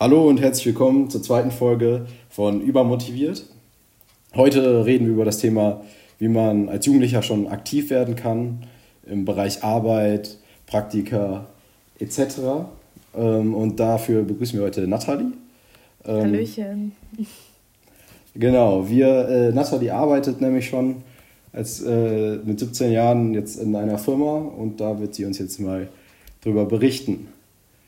Hallo 0.00 0.28
und 0.28 0.40
herzlich 0.40 0.66
willkommen 0.66 1.10
zur 1.10 1.24
zweiten 1.24 1.50
Folge 1.50 2.06
von 2.30 2.60
Übermotiviert. 2.60 3.44
Heute 4.36 4.86
reden 4.86 5.06
wir 5.06 5.14
über 5.14 5.24
das 5.24 5.38
Thema, 5.38 5.80
wie 6.20 6.28
man 6.28 6.68
als 6.68 6.86
Jugendlicher 6.86 7.20
schon 7.20 7.48
aktiv 7.48 7.90
werden 7.90 8.14
kann 8.14 8.64
im 9.06 9.24
Bereich 9.24 9.64
Arbeit, 9.64 10.38
Praktika 10.66 11.46
etc. 11.98 12.20
Ähm, 13.16 13.54
und 13.54 13.80
dafür 13.80 14.22
begrüßen 14.22 14.56
wir 14.56 14.66
heute 14.66 14.86
Nathalie. 14.86 15.32
Ähm, 16.04 16.20
Hallöchen. 16.20 16.92
Genau, 18.36 18.88
wir, 18.88 19.28
äh, 19.28 19.50
Nathalie 19.50 19.92
arbeitet 19.92 20.40
nämlich 20.40 20.68
schon 20.68 21.02
als, 21.52 21.82
äh, 21.82 22.36
mit 22.44 22.60
17 22.60 22.92
Jahren 22.92 23.34
jetzt 23.34 23.56
in 23.56 23.74
einer 23.74 23.98
Firma 23.98 24.36
und 24.36 24.80
da 24.80 25.00
wird 25.00 25.16
sie 25.16 25.24
uns 25.24 25.40
jetzt 25.40 25.58
mal 25.58 25.88
drüber 26.40 26.66
berichten. 26.66 27.26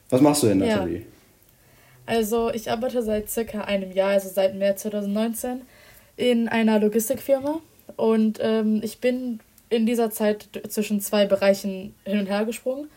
Was 0.08 0.20
machst 0.20 0.42
du 0.42 0.48
denn, 0.48 0.58
Nathalie? 0.58 0.98
Ja. 0.98 1.04
Also 2.10 2.50
ich 2.52 2.68
arbeite 2.68 3.04
seit 3.04 3.30
circa 3.30 3.60
einem 3.60 3.92
Jahr, 3.92 4.10
also 4.10 4.28
seit 4.28 4.56
März 4.56 4.82
2019, 4.82 5.62
in 6.16 6.48
einer 6.48 6.80
Logistikfirma 6.80 7.60
und 7.94 8.40
ähm, 8.42 8.80
ich 8.82 8.98
bin 8.98 9.38
in 9.68 9.86
dieser 9.86 10.10
Zeit 10.10 10.48
zwischen 10.68 11.00
zwei 11.00 11.26
Bereichen 11.26 11.94
hin 12.04 12.18
und 12.18 12.26
her 12.26 12.44
gesprungen. 12.44 12.88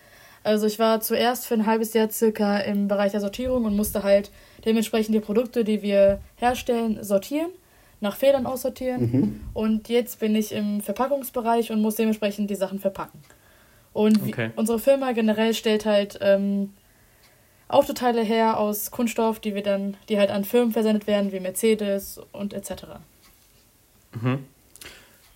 Also 0.44 0.66
ich 0.66 0.80
war 0.80 1.00
zuerst 1.00 1.46
für 1.46 1.54
ein 1.54 1.68
halbes 1.68 1.94
Jahr 1.94 2.10
circa 2.10 2.58
im 2.58 2.88
Bereich 2.88 3.12
der 3.12 3.22
Sortierung 3.22 3.66
und 3.66 3.76
musste 3.76 4.02
halt 4.02 4.32
dementsprechend 4.66 5.14
die 5.14 5.20
Produkte, 5.20 5.64
die 5.64 5.84
wir 5.84 6.20
herstellen, 6.38 7.04
sortieren, 7.04 7.52
nach 8.02 8.16
Fehlern 8.16 8.48
aussortieren. 8.48 9.02
Mhm. 9.12 9.42
Und 9.54 9.90
jetzt 9.90 10.22
bin 10.22 10.36
ich 10.36 10.52
im 10.52 10.82
Verpackungsbereich 10.82 11.72
und 11.72 11.84
muss 11.84 11.98
dementsprechend 11.98 12.50
die 12.50 12.56
Sachen 12.56 12.80
verpacken. 12.80 13.20
Und 13.94 14.24
okay. 14.24 14.50
unsere 14.56 14.80
Firma 14.80 15.12
generell 15.12 15.54
stellt 15.54 15.86
halt 15.86 16.18
ähm, 16.20 16.72
Autoteile 17.68 18.22
her 18.22 18.60
aus 18.60 18.92
Kunststoff, 18.92 19.40
die 19.40 19.56
wir 19.56 19.64
dann, 19.64 19.98
die 20.10 20.20
halt 20.20 20.30
an 20.30 20.46
Firmen 20.46 20.72
versendet 20.72 21.08
werden, 21.08 21.32
wie 21.32 21.40
Mercedes 21.40 22.20
und 22.32 22.54
etc. 22.54 22.86
Mhm. 24.14 24.46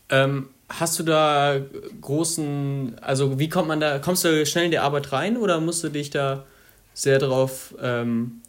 Ähm, 0.09 0.49
hast 0.69 0.99
du 0.99 1.03
da 1.03 1.59
großen, 2.01 2.97
also 3.01 3.39
wie 3.39 3.49
kommt 3.49 3.67
man 3.67 3.79
da, 3.79 3.99
kommst 3.99 4.23
du 4.23 4.45
schnell 4.45 4.65
in 4.65 4.71
die 4.71 4.79
Arbeit 4.79 5.11
rein 5.11 5.37
oder 5.37 5.59
musst 5.59 5.83
du 5.83 5.89
dich 5.89 6.09
da 6.09 6.45
sehr 6.93 7.19
drauf, 7.19 7.75
ähm, 7.81 8.41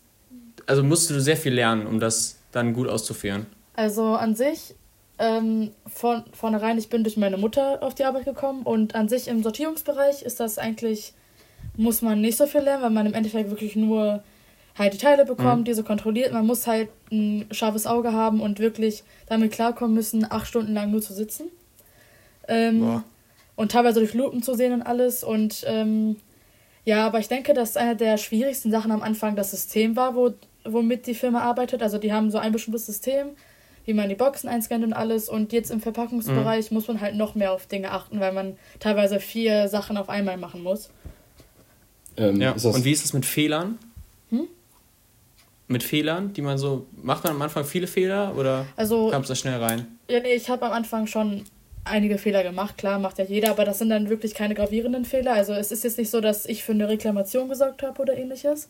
also 0.66 0.82
musst 0.82 1.10
du 1.10 1.20
sehr 1.20 1.36
viel 1.36 1.54
lernen, 1.54 1.86
um 1.86 2.00
das 2.00 2.38
dann 2.52 2.72
gut 2.74 2.88
auszuführen? 2.88 3.46
Also 3.74 4.14
an 4.14 4.34
sich, 4.34 4.74
ähm, 5.18 5.72
von 5.86 6.24
vornherein, 6.32 6.78
ich 6.78 6.88
bin 6.88 7.04
durch 7.04 7.16
meine 7.16 7.36
Mutter 7.36 7.82
auf 7.82 7.94
die 7.94 8.04
Arbeit 8.04 8.24
gekommen 8.24 8.62
und 8.62 8.94
an 8.94 9.08
sich 9.08 9.28
im 9.28 9.42
Sortierungsbereich 9.42 10.22
ist 10.22 10.40
das 10.40 10.58
eigentlich 10.58 11.14
muss 11.78 12.02
man 12.02 12.20
nicht 12.20 12.36
so 12.36 12.46
viel 12.46 12.60
lernen, 12.60 12.82
weil 12.82 12.90
man 12.90 13.06
im 13.06 13.14
Endeffekt 13.14 13.50
wirklich 13.50 13.76
nur 13.76 14.22
halt 14.76 14.92
die 14.94 14.98
Teile 14.98 15.24
bekommt, 15.24 15.60
mhm. 15.60 15.64
diese 15.64 15.84
kontrolliert. 15.84 16.32
Man 16.32 16.46
muss 16.46 16.66
halt 16.66 16.88
ein 17.10 17.46
scharfes 17.52 17.86
Auge 17.86 18.12
haben 18.12 18.40
und 18.40 18.58
wirklich 18.58 19.04
damit 19.26 19.52
klarkommen 19.52 19.94
müssen, 19.94 20.30
acht 20.30 20.46
Stunden 20.46 20.74
lang 20.74 20.90
nur 20.90 21.00
zu 21.00 21.14
sitzen. 21.14 21.48
Ähm, 22.48 23.02
und 23.56 23.72
teilweise 23.72 24.00
durch 24.00 24.14
Lupen 24.14 24.42
zu 24.42 24.54
sehen 24.54 24.72
und 24.72 24.82
alles. 24.82 25.22
Und 25.22 25.64
ähm, 25.66 26.16
ja, 26.84 27.06
aber 27.06 27.18
ich 27.18 27.28
denke, 27.28 27.54
dass 27.54 27.76
eine 27.76 27.96
der 27.96 28.16
schwierigsten 28.16 28.70
Sachen 28.70 28.90
am 28.90 29.02
Anfang 29.02 29.36
das 29.36 29.50
System 29.50 29.96
war, 29.96 30.14
wo, 30.14 30.32
womit 30.64 31.06
die 31.06 31.14
Firma 31.14 31.42
arbeitet. 31.42 31.82
Also 31.82 31.98
die 31.98 32.12
haben 32.12 32.30
so 32.30 32.38
ein 32.38 32.52
bestimmtes 32.52 32.86
System, 32.86 33.30
wie 33.84 33.94
man 33.94 34.08
die 34.08 34.14
Boxen 34.14 34.48
einscannt 34.48 34.84
und 34.84 34.92
alles. 34.92 35.28
Und 35.28 35.52
jetzt 35.52 35.70
im 35.70 35.80
Verpackungsbereich 35.80 36.70
mhm. 36.70 36.76
muss 36.76 36.88
man 36.88 37.00
halt 37.00 37.14
noch 37.14 37.34
mehr 37.34 37.52
auf 37.52 37.66
Dinge 37.66 37.92
achten, 37.92 38.20
weil 38.20 38.32
man 38.32 38.56
teilweise 38.80 39.20
vier 39.20 39.68
Sachen 39.68 39.96
auf 39.96 40.08
einmal 40.08 40.38
machen 40.38 40.62
muss. 40.62 40.90
Ähm, 42.18 42.40
ja. 42.40 42.52
Und 42.52 42.84
wie 42.84 42.92
ist 42.92 43.04
es 43.04 43.12
mit 43.12 43.24
Fehlern? 43.24 43.78
Hm? 44.30 44.48
Mit 45.68 45.82
Fehlern, 45.82 46.32
die 46.32 46.42
man 46.42 46.58
so. 46.58 46.86
Macht 47.02 47.24
man 47.24 47.34
am 47.34 47.42
Anfang 47.42 47.64
viele 47.64 47.86
Fehler 47.86 48.36
oder 48.36 48.66
also, 48.76 49.10
kam 49.10 49.22
es 49.22 49.28
da 49.28 49.34
schnell 49.34 49.62
rein? 49.62 49.86
Ja, 50.08 50.20
nee, 50.20 50.34
ich 50.34 50.50
habe 50.50 50.66
am 50.66 50.72
Anfang 50.72 51.06
schon 51.06 51.44
einige 51.84 52.18
Fehler 52.18 52.42
gemacht, 52.42 52.76
klar, 52.76 52.98
macht 52.98 53.18
ja 53.18 53.24
jeder, 53.24 53.50
aber 53.50 53.64
das 53.64 53.78
sind 53.78 53.88
dann 53.88 54.08
wirklich 54.10 54.34
keine 54.34 54.54
gravierenden 54.54 55.04
Fehler. 55.04 55.32
Also 55.32 55.54
es 55.54 55.72
ist 55.72 55.84
jetzt 55.84 55.98
nicht 55.98 56.10
so, 56.10 56.20
dass 56.20 56.46
ich 56.46 56.64
für 56.64 56.72
eine 56.72 56.88
Reklamation 56.88 57.48
gesorgt 57.48 57.82
habe 57.82 58.02
oder 58.02 58.16
ähnliches. 58.16 58.68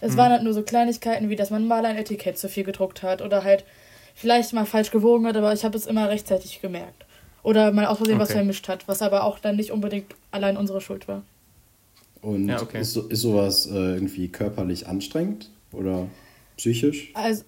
Es 0.00 0.12
hm. 0.12 0.18
waren 0.18 0.32
halt 0.32 0.42
nur 0.42 0.52
so 0.52 0.62
Kleinigkeiten, 0.62 1.30
wie 1.30 1.36
dass 1.36 1.50
man 1.50 1.66
mal 1.66 1.84
ein 1.84 1.96
Etikett 1.96 2.38
zu 2.38 2.48
viel 2.48 2.64
gedruckt 2.64 3.02
hat 3.02 3.22
oder 3.22 3.42
halt 3.42 3.64
vielleicht 4.14 4.52
mal 4.52 4.66
falsch 4.66 4.90
gewogen 4.90 5.26
hat, 5.26 5.36
aber 5.36 5.52
ich 5.52 5.64
habe 5.64 5.76
es 5.76 5.86
immer 5.86 6.08
rechtzeitig 6.08 6.60
gemerkt. 6.60 7.04
Oder 7.42 7.70
mal 7.72 7.86
aus 7.86 7.98
Versehen 7.98 8.16
okay. 8.16 8.22
was 8.22 8.32
vermischt 8.32 8.68
hat, 8.68 8.88
was 8.88 9.02
aber 9.02 9.24
auch 9.24 9.38
dann 9.38 9.56
nicht 9.56 9.70
unbedingt 9.70 10.14
allein 10.30 10.56
unsere 10.56 10.80
Schuld 10.80 11.06
war. 11.06 11.22
Und 12.26 12.48
ja, 12.48 12.60
okay. 12.60 12.80
ist, 12.80 12.96
ist 12.96 13.20
sowas 13.20 13.66
äh, 13.66 13.94
irgendwie 13.94 14.26
körperlich 14.26 14.88
anstrengend 14.88 15.48
oder 15.70 16.08
psychisch? 16.56 17.12
Also, 17.14 17.44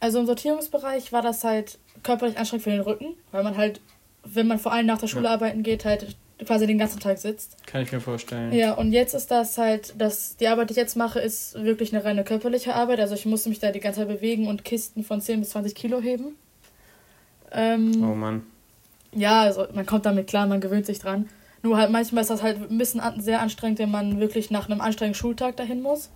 also 0.00 0.18
im 0.18 0.26
Sortierungsbereich 0.26 1.12
war 1.12 1.22
das 1.22 1.44
halt 1.44 1.78
körperlich 2.02 2.36
anstrengend 2.36 2.64
für 2.64 2.70
den 2.70 2.80
Rücken, 2.80 3.14
weil 3.30 3.44
man 3.44 3.56
halt, 3.56 3.80
wenn 4.24 4.48
man 4.48 4.58
vor 4.58 4.72
allem 4.72 4.86
nach 4.86 4.98
der 4.98 5.06
Schule 5.06 5.26
ja. 5.26 5.34
arbeiten 5.34 5.62
geht, 5.62 5.84
halt 5.84 6.16
quasi 6.44 6.66
den 6.66 6.78
ganzen 6.78 6.98
Tag 6.98 7.18
sitzt. 7.18 7.64
Kann 7.68 7.82
ich 7.82 7.92
mir 7.92 8.00
vorstellen. 8.00 8.52
Ja, 8.52 8.72
und 8.74 8.90
jetzt 8.90 9.14
ist 9.14 9.30
das 9.30 9.56
halt, 9.56 9.94
dass 9.96 10.36
die 10.36 10.48
Arbeit, 10.48 10.70
die 10.70 10.72
ich 10.72 10.78
jetzt 10.78 10.96
mache, 10.96 11.20
ist 11.20 11.54
wirklich 11.54 11.94
eine 11.94 12.04
reine 12.04 12.24
körperliche 12.24 12.74
Arbeit. 12.74 12.98
Also 12.98 13.14
ich 13.14 13.24
musste 13.24 13.50
mich 13.50 13.60
da 13.60 13.70
die 13.70 13.78
ganze 13.78 14.00
Zeit 14.00 14.08
bewegen 14.08 14.48
und 14.48 14.64
Kisten 14.64 15.04
von 15.04 15.20
10 15.20 15.38
bis 15.38 15.50
20 15.50 15.76
Kilo 15.76 16.00
heben. 16.00 16.34
Ähm, 17.52 18.02
oh 18.02 18.16
Mann. 18.16 18.42
Ja, 19.12 19.42
also 19.42 19.68
man 19.72 19.86
kommt 19.86 20.06
damit 20.06 20.26
klar, 20.26 20.48
man 20.48 20.60
gewöhnt 20.60 20.86
sich 20.86 20.98
dran. 20.98 21.28
Nur 21.62 21.76
halt 21.76 21.90
manchmal 21.90 22.22
ist 22.22 22.30
das 22.30 22.42
halt 22.42 22.70
ein 22.70 22.78
bisschen 22.78 23.02
sehr 23.18 23.40
anstrengend, 23.40 23.78
wenn 23.78 23.90
man 23.90 24.20
wirklich 24.20 24.50
nach 24.50 24.68
einem 24.68 24.80
anstrengenden 24.80 25.18
Schultag 25.18 25.56
dahin 25.56 25.82
muss. 25.82 26.10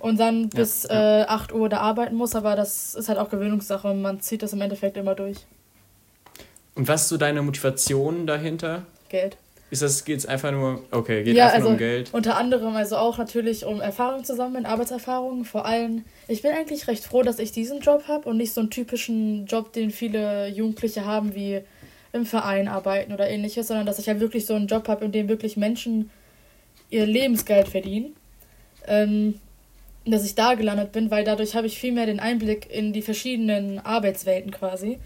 Und 0.00 0.20
dann 0.20 0.50
bis 0.50 0.84
ja. 0.84 1.22
Äh, 1.22 1.24
8 1.24 1.52
Uhr 1.52 1.68
da 1.68 1.78
arbeiten 1.78 2.14
muss, 2.14 2.34
aber 2.34 2.54
das 2.54 2.94
ist 2.94 3.08
halt 3.08 3.18
auch 3.18 3.30
Gewöhnungssache 3.30 3.88
und 3.88 4.02
man 4.02 4.20
zieht 4.20 4.42
das 4.42 4.52
im 4.52 4.60
Endeffekt 4.60 4.96
immer 4.96 5.14
durch. 5.14 5.38
Und 6.74 6.86
was 6.86 7.02
ist 7.02 7.08
so 7.08 7.16
deine 7.16 7.42
Motivation 7.42 8.26
dahinter? 8.26 8.82
Geld. 9.08 9.38
Ist 9.68 9.82
das, 9.82 10.04
geht 10.04 10.18
es 10.18 10.26
einfach 10.26 10.52
nur, 10.52 10.82
okay, 10.92 11.24
geht 11.24 11.34
ja, 11.34 11.46
einfach 11.46 11.56
also 11.56 11.68
nur 11.68 11.72
um 11.72 11.78
Geld? 11.78 12.14
Unter 12.14 12.36
anderem 12.36 12.76
also 12.76 12.96
auch 12.96 13.18
natürlich 13.18 13.64
um 13.64 13.80
Erfahrung 13.80 14.22
zu 14.22 14.36
sammeln, 14.36 14.64
Arbeitserfahrung. 14.64 15.44
Vor 15.44 15.66
allem, 15.66 16.04
ich 16.28 16.42
bin 16.42 16.52
eigentlich 16.52 16.86
recht 16.86 17.02
froh, 17.02 17.22
dass 17.22 17.40
ich 17.40 17.50
diesen 17.50 17.80
Job 17.80 18.04
habe 18.06 18.28
und 18.28 18.36
nicht 18.36 18.52
so 18.52 18.60
einen 18.60 18.70
typischen 18.70 19.46
Job, 19.46 19.72
den 19.72 19.90
viele 19.90 20.46
Jugendliche 20.48 21.04
haben, 21.04 21.34
wie 21.34 21.62
im 22.16 22.26
Verein 22.26 22.68
arbeiten 22.68 23.12
oder 23.12 23.28
ähnliches, 23.28 23.68
sondern 23.68 23.86
dass 23.86 23.98
ich 23.98 24.08
halt 24.08 24.20
wirklich 24.20 24.46
so 24.46 24.54
einen 24.54 24.66
Job 24.66 24.88
habe, 24.88 25.04
in 25.04 25.12
dem 25.12 25.28
wirklich 25.28 25.56
Menschen 25.56 26.10
ihr 26.90 27.06
Lebensgeld 27.06 27.68
verdienen. 27.68 28.14
Ähm, 28.86 29.40
dass 30.06 30.24
ich 30.24 30.34
da 30.34 30.54
gelandet 30.54 30.92
bin, 30.92 31.10
weil 31.10 31.24
dadurch 31.24 31.56
habe 31.56 31.66
ich 31.66 31.78
viel 31.78 31.92
mehr 31.92 32.06
den 32.06 32.20
Einblick 32.20 32.70
in 32.72 32.92
die 32.92 33.02
verschiedenen 33.02 33.80
Arbeitswelten 33.80 34.52
quasi. 34.52 34.98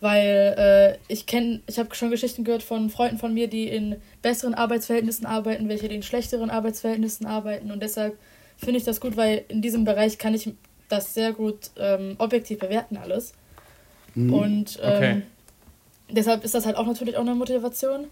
Weil 0.00 0.98
äh, 1.08 1.12
ich 1.12 1.26
kenne, 1.26 1.60
ich 1.68 1.78
habe 1.78 1.94
schon 1.94 2.10
Geschichten 2.10 2.44
gehört 2.44 2.62
von 2.62 2.90
Freunden 2.90 3.18
von 3.18 3.32
mir, 3.32 3.46
die 3.46 3.68
in 3.68 3.96
besseren 4.22 4.54
Arbeitsverhältnissen 4.54 5.24
arbeiten, 5.24 5.68
welche 5.68 5.86
in 5.86 6.02
schlechteren 6.02 6.50
Arbeitsverhältnissen 6.50 7.26
arbeiten. 7.26 7.70
Und 7.70 7.82
deshalb 7.82 8.18
finde 8.56 8.78
ich 8.78 8.84
das 8.84 9.00
gut, 9.00 9.16
weil 9.16 9.44
in 9.48 9.62
diesem 9.62 9.84
Bereich 9.84 10.18
kann 10.18 10.34
ich 10.34 10.50
das 10.88 11.14
sehr 11.14 11.32
gut 11.32 11.70
ähm, 11.78 12.16
objektiv 12.18 12.58
bewerten 12.58 12.96
alles. 12.96 13.34
Mhm. 14.14 14.34
Und 14.34 14.80
ähm, 14.82 14.96
okay 14.96 15.22
deshalb 16.14 16.44
ist 16.44 16.54
das 16.54 16.66
halt 16.66 16.76
auch 16.76 16.86
natürlich 16.86 17.16
auch 17.16 17.22
eine 17.22 17.34
Motivation. 17.34 18.06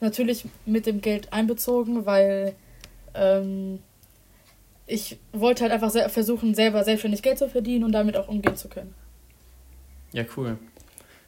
Natürlich 0.00 0.44
mit 0.66 0.86
dem 0.86 1.00
Geld 1.00 1.32
einbezogen, 1.32 2.04
weil 2.04 2.54
ähm, 3.14 3.78
ich 4.86 5.18
wollte 5.32 5.62
halt 5.62 5.72
einfach 5.72 5.90
versuchen, 6.10 6.54
selber 6.54 6.84
selbstständig 6.84 7.22
Geld 7.22 7.38
zu 7.38 7.48
verdienen 7.48 7.84
und 7.84 7.92
damit 7.92 8.16
auch 8.16 8.28
umgehen 8.28 8.56
zu 8.56 8.68
können. 8.68 8.94
Ja, 10.12 10.24
cool. 10.36 10.58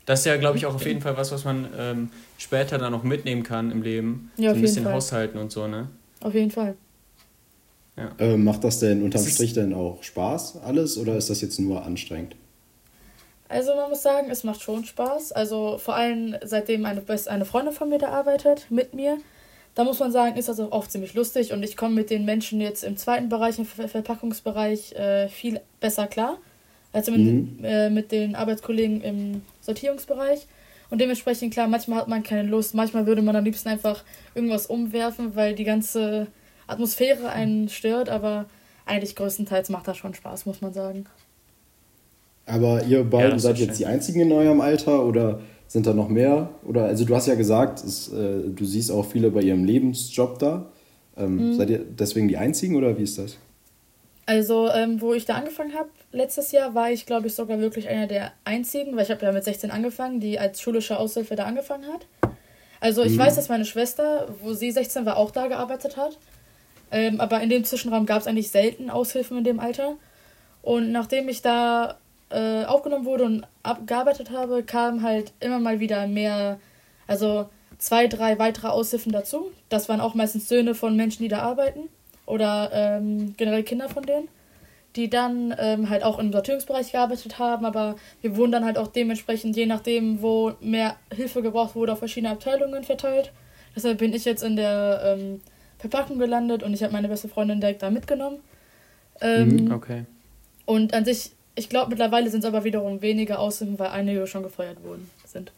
Das 0.07 0.21
ist 0.21 0.27
ja, 0.27 0.37
glaube 0.37 0.57
ich, 0.57 0.65
auch 0.65 0.75
auf 0.75 0.87
jeden 0.87 1.01
Fall 1.01 1.17
was, 1.17 1.33
was 1.33 1.45
man 1.45 1.69
ähm, 1.77 2.11
später 2.39 2.79
dann 2.79 2.93
noch 2.93 3.03
mitnehmen 3.03 3.43
kann 3.43 3.71
im 3.71 3.83
Leben. 3.83 4.31
Ja, 4.37 4.51
so 4.51 4.57
ein 4.57 4.63
bisschen 4.63 4.85
Fall. 4.85 4.95
haushalten 4.95 5.39
und 5.39 5.53
so, 5.53 5.67
ne? 5.67 5.89
Auf 6.21 6.35
jeden 6.35 6.51
Fall. 6.51 6.77
Ja. 7.97 8.13
Äh, 8.19 8.37
macht 8.37 8.65
das 8.65 8.79
denn 8.79 9.03
unterm 9.03 9.27
Strich 9.27 9.55
denn 9.55 9.75
auch 9.75 10.03
Spaß 10.03 10.63
alles 10.63 10.97
oder 10.99 11.17
ist 11.17 11.31
das 11.31 11.41
jetzt 11.41 11.59
nur 11.59 11.85
anstrengend? 11.85 12.37
Also 13.49 13.75
man 13.75 13.89
muss 13.89 14.03
sagen, 14.03 14.29
es 14.31 14.45
macht 14.45 14.62
schon 14.62 14.85
Spaß. 14.85 15.33
Also 15.33 15.79
vor 15.79 15.95
allem 15.95 16.37
seitdem 16.45 16.85
eine, 16.85 17.03
eine 17.27 17.45
Freundin 17.45 17.75
von 17.75 17.89
mir 17.89 17.99
da 17.99 18.09
arbeitet 18.09 18.71
mit 18.71 18.95
mir, 18.95 19.19
da 19.75 19.85
muss 19.85 20.00
man 20.00 20.11
sagen, 20.11 20.37
ist 20.37 20.49
das 20.49 20.59
auch 20.59 20.73
oft 20.73 20.91
ziemlich 20.91 21.15
lustig 21.15 21.53
und 21.53 21.62
ich 21.62 21.77
komme 21.77 21.95
mit 21.95 22.11
den 22.11 22.25
Menschen 22.25 22.61
jetzt 22.61 22.83
im 22.83 22.97
zweiten 22.97 23.29
Bereich, 23.29 23.61
im 23.61 23.65
Ver 23.65 23.89
Verpackungsbereich, 23.89 24.93
äh, 24.95 25.29
viel 25.29 25.61
besser 25.79 26.09
klar 26.09 26.39
als 26.93 27.09
mit, 27.09 27.21
mhm. 27.21 27.59
äh, 27.62 27.89
mit 27.89 28.11
den 28.11 28.35
Arbeitskollegen 28.35 29.03
im 29.03 29.43
Sortierungsbereich. 29.61 30.49
Und 30.91 31.00
dementsprechend, 31.00 31.53
klar, 31.53 31.69
manchmal 31.69 32.00
hat 32.00 32.09
man 32.09 32.25
keine 32.25 32.49
Lust, 32.49 32.75
manchmal 32.75 33.06
würde 33.06 33.23
man 33.23 33.37
am 33.37 33.45
liebsten 33.45 33.69
einfach 33.69 34.03
irgendwas 34.35 34.67
umwerfen, 34.67 35.37
weil 35.37 35.55
die 35.55 35.65
ganze 35.65 36.27
Atmosphäre 36.67 37.29
einen 37.29 37.69
stört, 37.69 38.09
aber 38.09 38.47
eigentlich 38.85 39.15
größtenteils 39.15 39.69
macht 39.69 39.87
das 39.87 39.97
schon 39.97 40.15
Spaß, 40.15 40.45
muss 40.45 40.61
man 40.61 40.73
sagen. 40.73 41.06
Aber 42.49 42.83
ihr 42.85 43.05
beiden 43.05 43.33
ja, 43.33 43.39
seid 43.39 43.59
jetzt 43.59 43.69
schön. 43.69 43.79
die 43.79 43.87
einzigen 43.87 44.21
in 44.21 44.33
eurem 44.33 44.61
Alter 44.61 45.05
oder 45.05 45.41
sind 45.67 45.87
da 45.87 45.93
noch 45.93 46.09
mehr? 46.09 46.49
Oder 46.67 46.85
also 46.85 47.05
du 47.05 47.15
hast 47.15 47.27
ja 47.27 47.35
gesagt, 47.35 47.85
es, 47.85 48.09
äh, 48.09 48.49
du 48.49 48.65
siehst 48.65 48.91
auch 48.91 49.05
viele 49.05 49.31
bei 49.31 49.43
ihrem 49.43 49.65
Lebensjob 49.65 50.39
da. 50.39 50.67
Ähm, 51.17 51.50
mhm. 51.50 51.55
Seid 51.55 51.71
ihr 51.71 51.85
deswegen 51.85 52.29
die 52.29 52.37
einzigen 52.37 52.77
oder 52.77 52.97
wie 52.97 53.03
ist 53.03 53.19
das? 53.19 53.37
Also, 54.25 54.71
ähm, 54.71 55.00
wo 55.00 55.15
ich 55.15 55.25
da 55.25 55.37
angefangen 55.37 55.75
habe, 55.75 55.89
letztes 56.12 56.53
Jahr, 56.53 56.75
war 56.75 56.91
ich, 56.91 57.06
glaube 57.06 57.29
ich, 57.29 57.35
sogar 57.35 57.61
wirklich 57.61 57.89
einer 57.89 58.06
der 58.06 58.33
einzigen, 58.45 58.95
weil 58.95 59.05
ich 59.05 59.11
habe 59.11 59.25
ja 59.25 59.33
mit 59.33 59.43
16 59.43 59.71
angefangen, 59.71 60.21
die 60.21 60.39
als 60.39 60.61
schulische 60.61 60.99
Aushilfe 60.99 61.35
da 61.35 61.45
angefangen 61.45 61.87
hat. 61.91 62.06
Also 62.81 63.03
ich 63.03 63.15
mhm. 63.15 63.21
weiß, 63.21 63.37
dass 63.37 63.49
meine 63.49 63.65
Schwester, 63.65 64.29
wo 64.43 64.53
sie 64.53 64.71
16 64.71 65.06
war, 65.06 65.17
auch 65.17 65.31
da 65.31 65.49
gearbeitet 65.49 65.97
hat. 65.97 66.19
Ähm, 66.91 67.21
aber 67.21 67.41
in 67.41 67.50
dem 67.50 67.65
Zwischenraum 67.65 68.06
gab 68.06 68.21
es 68.21 68.27
eigentlich 68.27 68.50
selten 68.50 68.91
Aushilfen 68.91 69.39
in 69.39 69.45
dem 69.45 69.61
Alter. 69.61 69.97
Und 70.62 70.93
nachdem 70.93 71.29
ich 71.29 71.43
da 71.43 71.99
äh, 72.31 72.65
aufgenommen 72.65 73.05
wurde 73.05 73.25
und 73.25 73.47
gearbeitet 73.87 74.31
habe, 74.31 74.63
kamen 74.63 75.03
halt 75.03 75.33
immer 75.41 75.59
mal 75.59 75.81
wieder 75.81 76.07
mehr, 76.07 76.59
also 77.07 77.49
zwei, 77.79 78.07
drei 78.07 78.39
weitere 78.39 78.69
Aushilfen 78.69 79.13
dazu. 79.13 79.51
Das 79.69 79.89
waren 79.89 80.01
auch 80.01 80.15
meistens 80.15 80.49
Söhne 80.49 80.75
von 80.75 80.97
Menschen, 80.97 81.23
die 81.23 81.29
da 81.29 81.41
arbeiten 81.41 81.89
oder 82.27 82.71
ähm, 82.73 83.35
generell 83.37 83.63
Kinder 83.63 83.89
von 83.89 84.03
denen, 84.05 84.29
die 84.97 85.09
dann 85.09 85.55
ähm, 85.59 85.89
halt 85.89 86.03
auch 86.03 86.19
im 86.19 86.33
Sortierungsbereich 86.33 86.93
gearbeitet 86.93 87.39
haben, 87.39 87.65
aber 87.65 87.97
wir 88.21 88.37
wurden 88.37 88.53
dann 88.53 88.65
halt 88.65 88.79
auch 88.79 88.89
dementsprechend, 88.89 89.57
je 89.57 89.67
nachdem, 89.67 90.21
wo 90.21 90.53
mehr 90.61 90.97
Hilfe 91.15 91.41
gebraucht 91.41 91.75
wurde, 91.75 91.93
auf 91.93 92.01
verschiedene 92.01 92.33
Abteilungen 92.33 92.85
verteilt. 92.85 93.33
Deshalb 93.75 93.99
bin 93.99 94.13
ich 94.13 94.25
jetzt 94.25 94.43
in 94.43 94.57
der 94.57 95.01
ähm, 95.05 95.41
Verpackung 95.79 96.19
gelandet 96.19 96.63
und 96.63 96.75
ich 96.75 96.83
habe 96.83 96.93
meine 96.93 97.09
beste 97.09 97.29
Freundin 97.29 97.61
direkt 97.61 97.83
da 97.83 97.91
mitgenommen. 97.91 98.39
Ähm, 99.21 99.67
mhm, 99.67 99.73
okay. 99.73 100.05
Und 100.67 100.95
an 100.95 101.05
sich, 101.05 101.31
ich 101.59 101.69
glaube 101.69 101.91
mittlerweile 101.91 102.31
sind 102.31 102.41
es 102.41 102.47
aber 102.47 102.65
wiederum 102.65 103.03
weniger 103.03 103.39
Aushilfen, 103.39 103.79
weil 103.79 103.89
einige 103.89 104.27
schon 104.27 104.43
gefeuert 104.43 104.83
wurden 104.83 105.11
sind. 105.27 105.53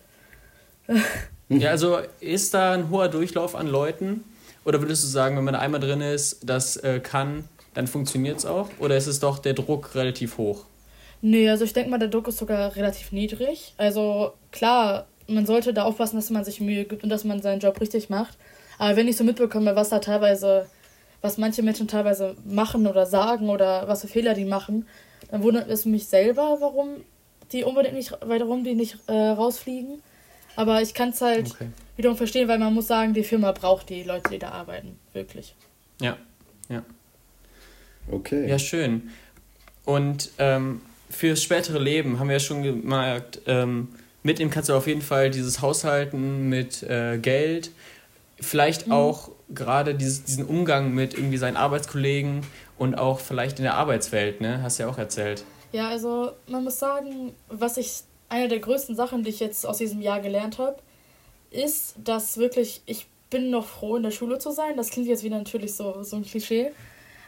ja, 1.48 1.70
also 1.70 1.98
ist 2.20 2.54
da 2.54 2.72
ein 2.72 2.90
hoher 2.90 3.08
Durchlauf 3.08 3.54
an 3.54 3.68
Leuten? 3.68 4.24
Oder 4.64 4.80
würdest 4.80 5.04
du 5.04 5.08
sagen, 5.08 5.36
wenn 5.36 5.44
man 5.44 5.54
da 5.54 5.60
einmal 5.60 5.80
drin 5.80 6.00
ist, 6.00 6.40
das 6.42 6.76
äh, 6.78 7.00
kann, 7.00 7.44
dann 7.74 7.86
funktioniert 7.86 8.38
es 8.38 8.46
auch? 8.46 8.68
Oder 8.78 8.96
ist 8.96 9.06
es 9.06 9.20
doch 9.20 9.38
der 9.38 9.54
Druck 9.54 9.94
relativ 9.94 10.38
hoch? 10.38 10.64
Nee, 11.22 11.48
also 11.48 11.64
ich 11.64 11.72
denke 11.72 11.90
mal, 11.90 11.98
der 11.98 12.08
Druck 12.08 12.28
ist 12.28 12.38
sogar 12.38 12.76
relativ 12.76 13.12
niedrig. 13.12 13.74
Also 13.76 14.32
klar, 14.52 15.06
man 15.26 15.46
sollte 15.46 15.72
da 15.72 15.84
aufpassen, 15.84 16.16
dass 16.16 16.30
man 16.30 16.44
sich 16.44 16.60
Mühe 16.60 16.84
gibt 16.84 17.04
und 17.04 17.10
dass 17.10 17.24
man 17.24 17.42
seinen 17.42 17.60
Job 17.60 17.80
richtig 17.80 18.10
macht. 18.10 18.36
Aber 18.78 18.96
wenn 18.96 19.08
ich 19.08 19.16
so 19.16 19.24
mitbekomme, 19.24 19.76
was 19.76 19.90
da 19.90 19.98
teilweise, 19.98 20.66
was 21.20 21.38
manche 21.38 21.62
Menschen 21.62 21.88
teilweise 21.88 22.34
machen 22.44 22.86
oder 22.86 23.06
sagen 23.06 23.48
oder 23.48 23.86
was 23.86 24.00
für 24.00 24.08
Fehler 24.08 24.34
die 24.34 24.46
machen, 24.46 24.86
dann 25.30 25.42
wundert 25.42 25.68
es 25.68 25.84
mich 25.84 26.06
selber, 26.06 26.58
warum 26.60 26.96
die 27.52 27.64
unbedingt 27.64 27.94
nicht, 27.94 28.12
warum 28.20 28.64
die 28.64 28.74
nicht 28.74 28.98
äh, 29.06 29.12
rausfliegen. 29.12 30.02
Aber 30.56 30.82
ich 30.82 30.94
kann 30.94 31.10
es 31.10 31.20
halt 31.20 31.52
okay. 31.52 31.68
wiederum 31.96 32.16
verstehen, 32.16 32.48
weil 32.48 32.58
man 32.58 32.74
muss 32.74 32.86
sagen, 32.86 33.14
die 33.14 33.22
Firma 33.22 33.52
braucht 33.52 33.88
die 33.88 34.02
Leute, 34.02 34.30
die 34.30 34.38
da 34.38 34.50
arbeiten. 34.50 34.98
Wirklich. 35.12 35.54
Ja, 36.00 36.16
ja. 36.68 36.82
Okay. 38.10 38.48
Ja, 38.48 38.58
schön. 38.58 39.10
Und 39.84 40.30
ähm, 40.38 40.82
fürs 41.08 41.42
spätere 41.42 41.78
Leben 41.78 42.18
haben 42.18 42.28
wir 42.28 42.34
ja 42.34 42.40
schon 42.40 42.62
gemerkt, 42.62 43.40
ähm, 43.46 43.88
mit 44.22 44.38
ihm 44.38 44.50
kannst 44.50 44.68
du 44.68 44.74
auf 44.74 44.86
jeden 44.86 45.02
Fall 45.02 45.30
dieses 45.30 45.62
Haushalten 45.62 46.48
mit 46.48 46.82
äh, 46.82 47.18
Geld, 47.18 47.70
vielleicht 48.38 48.86
mhm. 48.86 48.92
auch 48.92 49.30
gerade 49.48 49.94
dieses, 49.94 50.24
diesen 50.24 50.44
Umgang 50.44 50.94
mit 50.94 51.14
irgendwie 51.14 51.36
seinen 51.36 51.56
Arbeitskollegen 51.56 52.42
und 52.80 52.94
auch 52.94 53.20
vielleicht 53.20 53.58
in 53.58 53.64
der 53.64 53.74
Arbeitswelt, 53.74 54.40
ne? 54.40 54.62
Hast 54.62 54.78
du 54.78 54.84
ja 54.84 54.88
auch 54.88 54.96
erzählt. 54.96 55.44
Ja, 55.70 55.90
also 55.90 56.32
man 56.46 56.64
muss 56.64 56.78
sagen, 56.78 57.34
was 57.50 57.76
ich 57.76 58.04
eine 58.30 58.48
der 58.48 58.58
größten 58.58 58.96
Sachen, 58.96 59.22
die 59.22 59.28
ich 59.28 59.38
jetzt 59.38 59.66
aus 59.66 59.76
diesem 59.76 60.00
Jahr 60.00 60.20
gelernt 60.20 60.58
habe, 60.58 60.78
ist, 61.50 61.96
dass 62.02 62.38
wirklich, 62.38 62.80
ich 62.86 63.06
bin 63.28 63.50
noch 63.50 63.66
froh, 63.66 63.96
in 63.96 64.02
der 64.02 64.12
Schule 64.12 64.38
zu 64.38 64.50
sein. 64.50 64.78
Das 64.78 64.88
klingt 64.88 65.08
jetzt 65.08 65.22
wieder 65.22 65.36
natürlich 65.36 65.74
so, 65.74 66.02
so 66.02 66.16
ein 66.16 66.22
Klischee. 66.22 66.72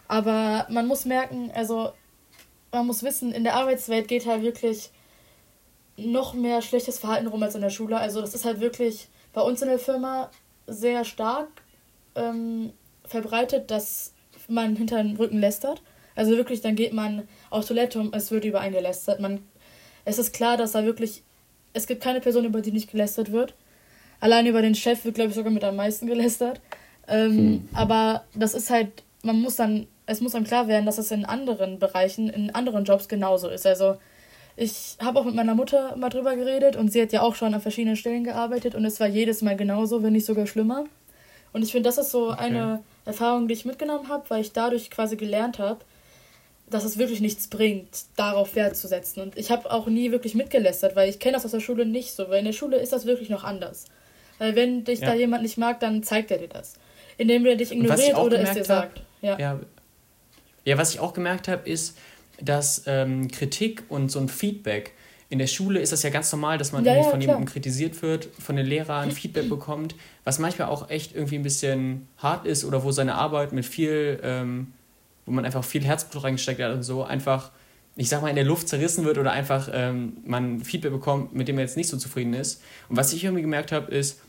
Aber 0.08 0.66
man 0.70 0.86
muss 0.86 1.04
merken, 1.04 1.50
also 1.54 1.92
man 2.72 2.86
muss 2.86 3.02
wissen, 3.02 3.30
in 3.30 3.44
der 3.44 3.54
Arbeitswelt 3.54 4.08
geht 4.08 4.24
halt 4.24 4.42
wirklich 4.42 4.90
noch 5.98 6.32
mehr 6.32 6.62
schlechtes 6.62 6.98
Verhalten 6.98 7.26
rum 7.26 7.42
als 7.42 7.54
in 7.54 7.60
der 7.60 7.68
Schule. 7.68 7.98
Also 7.98 8.22
das 8.22 8.34
ist 8.34 8.46
halt 8.46 8.60
wirklich 8.60 9.08
bei 9.34 9.42
uns 9.42 9.60
in 9.60 9.68
der 9.68 9.78
Firma 9.78 10.30
sehr 10.66 11.04
stark 11.04 11.50
ähm, 12.14 12.72
verbreitet, 13.04 13.70
dass 13.70 14.14
man 14.48 14.76
hinter 14.76 15.02
den 15.02 15.16
Rücken 15.16 15.38
lästert. 15.38 15.82
Also 16.14 16.36
wirklich, 16.36 16.60
dann 16.60 16.76
geht 16.76 16.92
man 16.92 17.22
auf 17.50 17.66
Toilette 17.66 17.98
und 17.98 18.14
es 18.14 18.30
wird 18.30 18.44
über 18.44 18.60
einen 18.60 18.74
gelästert. 18.74 19.20
Man 19.20 19.40
es 20.04 20.18
ist 20.18 20.32
klar, 20.32 20.56
dass 20.56 20.72
da 20.72 20.84
wirklich, 20.84 21.22
es 21.72 21.86
gibt 21.86 22.02
keine 22.02 22.20
Person, 22.20 22.44
über 22.44 22.60
die 22.60 22.72
nicht 22.72 22.90
gelästert 22.90 23.32
wird. 23.32 23.54
Allein 24.20 24.46
über 24.46 24.62
den 24.62 24.74
Chef 24.74 25.04
wird, 25.04 25.16
glaube 25.16 25.30
ich, 25.30 25.36
sogar 25.36 25.52
mit 25.52 25.64
am 25.64 25.76
meisten 25.76 26.06
gelästert. 26.06 26.60
Ähm, 27.08 27.36
hm. 27.36 27.68
Aber 27.72 28.24
das 28.34 28.54
ist 28.54 28.70
halt, 28.70 29.02
man 29.22 29.40
muss 29.40 29.56
dann, 29.56 29.86
es 30.06 30.20
muss 30.20 30.34
einem 30.34 30.44
klar 30.44 30.68
werden, 30.68 30.86
dass 30.86 30.98
es 30.98 31.10
in 31.10 31.24
anderen 31.24 31.78
Bereichen, 31.78 32.28
in 32.28 32.50
anderen 32.54 32.84
Jobs 32.84 33.08
genauso 33.08 33.48
ist. 33.48 33.66
Also 33.66 33.96
ich 34.56 34.96
habe 35.00 35.18
auch 35.18 35.24
mit 35.24 35.34
meiner 35.34 35.54
Mutter 35.54 35.96
mal 35.96 36.08
drüber 36.08 36.36
geredet 36.36 36.76
und 36.76 36.92
sie 36.92 37.02
hat 37.02 37.12
ja 37.12 37.22
auch 37.22 37.34
schon 37.34 37.54
an 37.54 37.60
verschiedenen 37.60 37.96
Stellen 37.96 38.24
gearbeitet 38.24 38.74
und 38.74 38.84
es 38.84 39.00
war 39.00 39.08
jedes 39.08 39.42
Mal 39.42 39.56
genauso, 39.56 40.02
wenn 40.02 40.12
nicht 40.12 40.26
sogar 40.26 40.46
schlimmer. 40.46 40.84
Und 41.52 41.62
ich 41.62 41.72
finde, 41.72 41.88
das 41.88 41.98
ist 41.98 42.10
so 42.10 42.30
okay. 42.30 42.44
eine 42.44 42.82
Erfahrung, 43.04 43.48
die 43.48 43.54
ich 43.54 43.64
mitgenommen 43.64 44.08
habe, 44.08 44.24
weil 44.28 44.40
ich 44.40 44.52
dadurch 44.52 44.90
quasi 44.90 45.16
gelernt 45.16 45.58
habe, 45.58 45.80
dass 46.70 46.84
es 46.84 46.98
wirklich 46.98 47.20
nichts 47.20 47.48
bringt, 47.48 47.88
darauf 48.16 48.54
Wert 48.54 48.76
zu 48.76 48.88
setzen. 48.88 49.20
Und 49.20 49.36
ich 49.36 49.50
habe 49.50 49.70
auch 49.70 49.86
nie 49.86 50.10
wirklich 50.10 50.34
mitgelästert, 50.34 50.96
weil 50.96 51.10
ich 51.10 51.18
kenne 51.18 51.34
das 51.34 51.44
aus 51.44 51.50
der 51.50 51.60
Schule 51.60 51.84
nicht 51.84 52.12
so. 52.12 52.28
Weil 52.28 52.38
in 52.40 52.46
der 52.46 52.52
Schule 52.52 52.78
ist 52.78 52.92
das 52.92 53.04
wirklich 53.04 53.28
noch 53.28 53.44
anders. 53.44 53.84
Weil 54.38 54.56
wenn 54.56 54.84
dich 54.84 55.00
ja. 55.00 55.08
da 55.08 55.14
jemand 55.14 55.42
nicht 55.42 55.58
mag, 55.58 55.80
dann 55.80 56.02
zeigt 56.02 56.30
er 56.30 56.38
dir 56.38 56.48
das. 56.48 56.74
Indem 57.18 57.44
er 57.44 57.56
dich 57.56 57.72
ignoriert 57.72 58.16
oder 58.16 58.40
es 58.40 58.52
dir 58.52 58.60
hab, 58.60 58.66
sagt. 58.66 59.02
Ja. 59.20 59.38
ja. 59.38 59.60
Ja, 60.64 60.78
was 60.78 60.94
ich 60.94 61.00
auch 61.00 61.12
gemerkt 61.12 61.48
habe, 61.48 61.68
ist, 61.68 61.98
dass 62.40 62.84
ähm, 62.86 63.28
Kritik 63.28 63.84
und 63.88 64.10
so 64.10 64.20
ein 64.20 64.28
Feedback, 64.28 64.92
in 65.32 65.38
der 65.38 65.46
Schule 65.46 65.80
ist 65.80 65.92
das 65.92 66.02
ja 66.02 66.10
ganz 66.10 66.30
normal, 66.30 66.58
dass 66.58 66.72
man 66.72 66.84
ja, 66.84 66.92
irgendwie 66.92 67.10
von 67.10 67.20
klar. 67.20 67.34
jemandem 67.34 67.52
kritisiert 67.52 68.02
wird, 68.02 68.28
von 68.38 68.56
den 68.56 68.66
Lehrern 68.66 69.10
Feedback 69.10 69.48
bekommt, 69.48 69.94
was 70.24 70.38
manchmal 70.38 70.68
auch 70.68 70.90
echt 70.90 71.14
irgendwie 71.14 71.36
ein 71.36 71.42
bisschen 71.42 72.06
hart 72.18 72.46
ist 72.46 72.64
oder 72.64 72.84
wo 72.84 72.92
seine 72.92 73.14
Arbeit 73.14 73.52
mit 73.52 73.64
viel 73.64 74.20
ähm, 74.22 74.68
wo 75.26 75.32
man 75.32 75.44
einfach 75.44 75.64
viel 75.64 75.84
Herzblut 75.84 76.24
reingesteckt 76.24 76.60
hat 76.60 76.72
und 76.72 76.82
so 76.82 77.04
einfach, 77.04 77.50
ich 77.96 78.08
sag 78.08 78.22
mal, 78.22 78.28
in 78.28 78.36
der 78.36 78.44
Luft 78.44 78.68
zerrissen 78.68 79.04
wird 79.04 79.18
oder 79.18 79.32
einfach 79.32 79.68
ähm, 79.72 80.18
man 80.24 80.60
Feedback 80.60 80.92
bekommt, 80.92 81.34
mit 81.34 81.48
dem 81.48 81.56
man 81.56 81.64
jetzt 81.64 81.76
nicht 81.76 81.88
so 81.88 81.96
zufrieden 81.96 82.34
ist. 82.34 82.62
Und 82.88 82.96
was 82.96 83.12
ich 83.12 83.24
irgendwie 83.24 83.42
gemerkt 83.42 83.72
habe, 83.72 83.92
ist, 83.92 84.20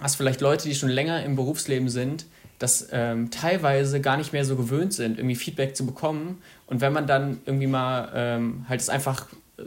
dass 0.00 0.16
vielleicht 0.16 0.40
Leute, 0.40 0.68
die 0.68 0.74
schon 0.74 0.88
länger 0.88 1.24
im 1.24 1.36
Berufsleben 1.36 1.88
sind, 1.88 2.26
das 2.58 2.88
ähm, 2.92 3.30
teilweise 3.30 4.00
gar 4.00 4.16
nicht 4.16 4.32
mehr 4.32 4.44
so 4.44 4.56
gewöhnt 4.56 4.92
sind, 4.92 5.18
irgendwie 5.18 5.34
Feedback 5.34 5.76
zu 5.76 5.84
bekommen. 5.84 6.40
Und 6.66 6.80
wenn 6.80 6.92
man 6.92 7.06
dann 7.06 7.40
irgendwie 7.44 7.66
mal 7.66 8.12
ähm, 8.14 8.66
halt 8.68 8.80
es 8.80 8.88
einfach 8.88 9.26
äh, 9.58 9.64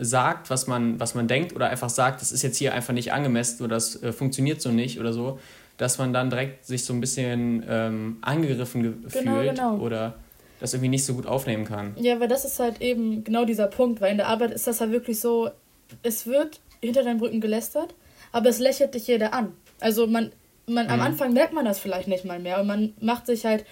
sagt, 0.00 0.50
was 0.50 0.66
man, 0.66 0.98
was 0.98 1.14
man 1.14 1.28
denkt, 1.28 1.54
oder 1.54 1.68
einfach 1.68 1.90
sagt, 1.90 2.22
das 2.22 2.32
ist 2.32 2.42
jetzt 2.42 2.56
hier 2.56 2.74
einfach 2.74 2.94
nicht 2.94 3.12
angemessen 3.12 3.62
oder 3.62 3.76
das 3.76 4.02
äh, 4.02 4.12
funktioniert 4.12 4.60
so 4.62 4.70
nicht 4.70 4.98
oder 4.98 5.12
so, 5.12 5.38
dass 5.76 5.98
man 5.98 6.12
dann 6.12 6.30
direkt 6.30 6.66
sich 6.66 6.84
so 6.84 6.92
ein 6.92 7.00
bisschen 7.00 7.64
ähm, 7.68 8.18
angegriffen 8.22 8.82
ge 8.82 8.92
genau, 9.12 9.36
fühlt 9.36 9.56
genau. 9.56 9.76
oder 9.76 10.14
das 10.58 10.74
irgendwie 10.74 10.88
nicht 10.88 11.04
so 11.04 11.14
gut 11.14 11.26
aufnehmen 11.26 11.64
kann. 11.64 11.94
Ja, 11.98 12.20
weil 12.20 12.28
das 12.28 12.44
ist 12.44 12.58
halt 12.60 12.80
eben 12.80 13.24
genau 13.24 13.44
dieser 13.44 13.66
Punkt, 13.66 14.00
weil 14.00 14.10
in 14.12 14.18
der 14.18 14.28
Arbeit 14.28 14.52
ist 14.52 14.66
das 14.66 14.80
halt 14.80 14.90
wirklich 14.90 15.20
so, 15.20 15.50
es 16.02 16.26
wird 16.26 16.60
hinter 16.80 17.02
deinem 17.02 17.20
Rücken 17.20 17.40
gelästert, 17.40 17.94
aber 18.32 18.48
es 18.48 18.58
lächelt 18.58 18.94
dich 18.94 19.06
jeder 19.06 19.34
an. 19.34 19.52
Also 19.80 20.06
man, 20.06 20.32
man 20.66 20.86
mhm. 20.86 20.92
am 20.92 21.00
Anfang 21.00 21.32
merkt 21.32 21.52
man 21.52 21.64
das 21.64 21.78
vielleicht 21.78 22.08
nicht 22.08 22.24
mal 22.24 22.38
mehr 22.38 22.60
und 22.60 22.66
man 22.66 22.94
macht 23.00 23.26
sich 23.26 23.44
halt, 23.44 23.64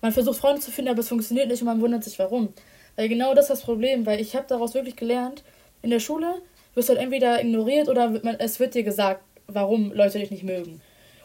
man 0.00 0.12
versucht 0.12 0.38
Freunde 0.38 0.60
zu 0.60 0.70
finden, 0.70 0.90
aber 0.90 1.00
es 1.00 1.08
funktioniert 1.08 1.48
nicht 1.48 1.62
und 1.62 1.66
man 1.66 1.80
wundert 1.80 2.04
sich 2.04 2.18
warum. 2.18 2.50
Weil 2.96 3.08
genau 3.08 3.34
das 3.34 3.46
ist 3.46 3.50
das 3.50 3.62
Problem, 3.62 4.06
weil 4.06 4.20
ich 4.20 4.34
habe 4.34 4.46
daraus 4.48 4.74
wirklich 4.74 4.96
gelernt, 4.96 5.42
in 5.82 5.90
der 5.90 6.00
Schule 6.00 6.42
wirst 6.74 6.88
du 6.88 6.94
halt 6.94 7.02
entweder 7.02 7.40
ignoriert 7.40 7.88
oder 7.88 8.10
man, 8.10 8.36
es 8.38 8.60
wird 8.60 8.74
dir 8.74 8.82
gesagt, 8.82 9.22
warum 9.46 9.92
Leute 9.92 10.18
dich 10.18 10.30
nicht 10.30 10.44
mögen. 10.44 10.80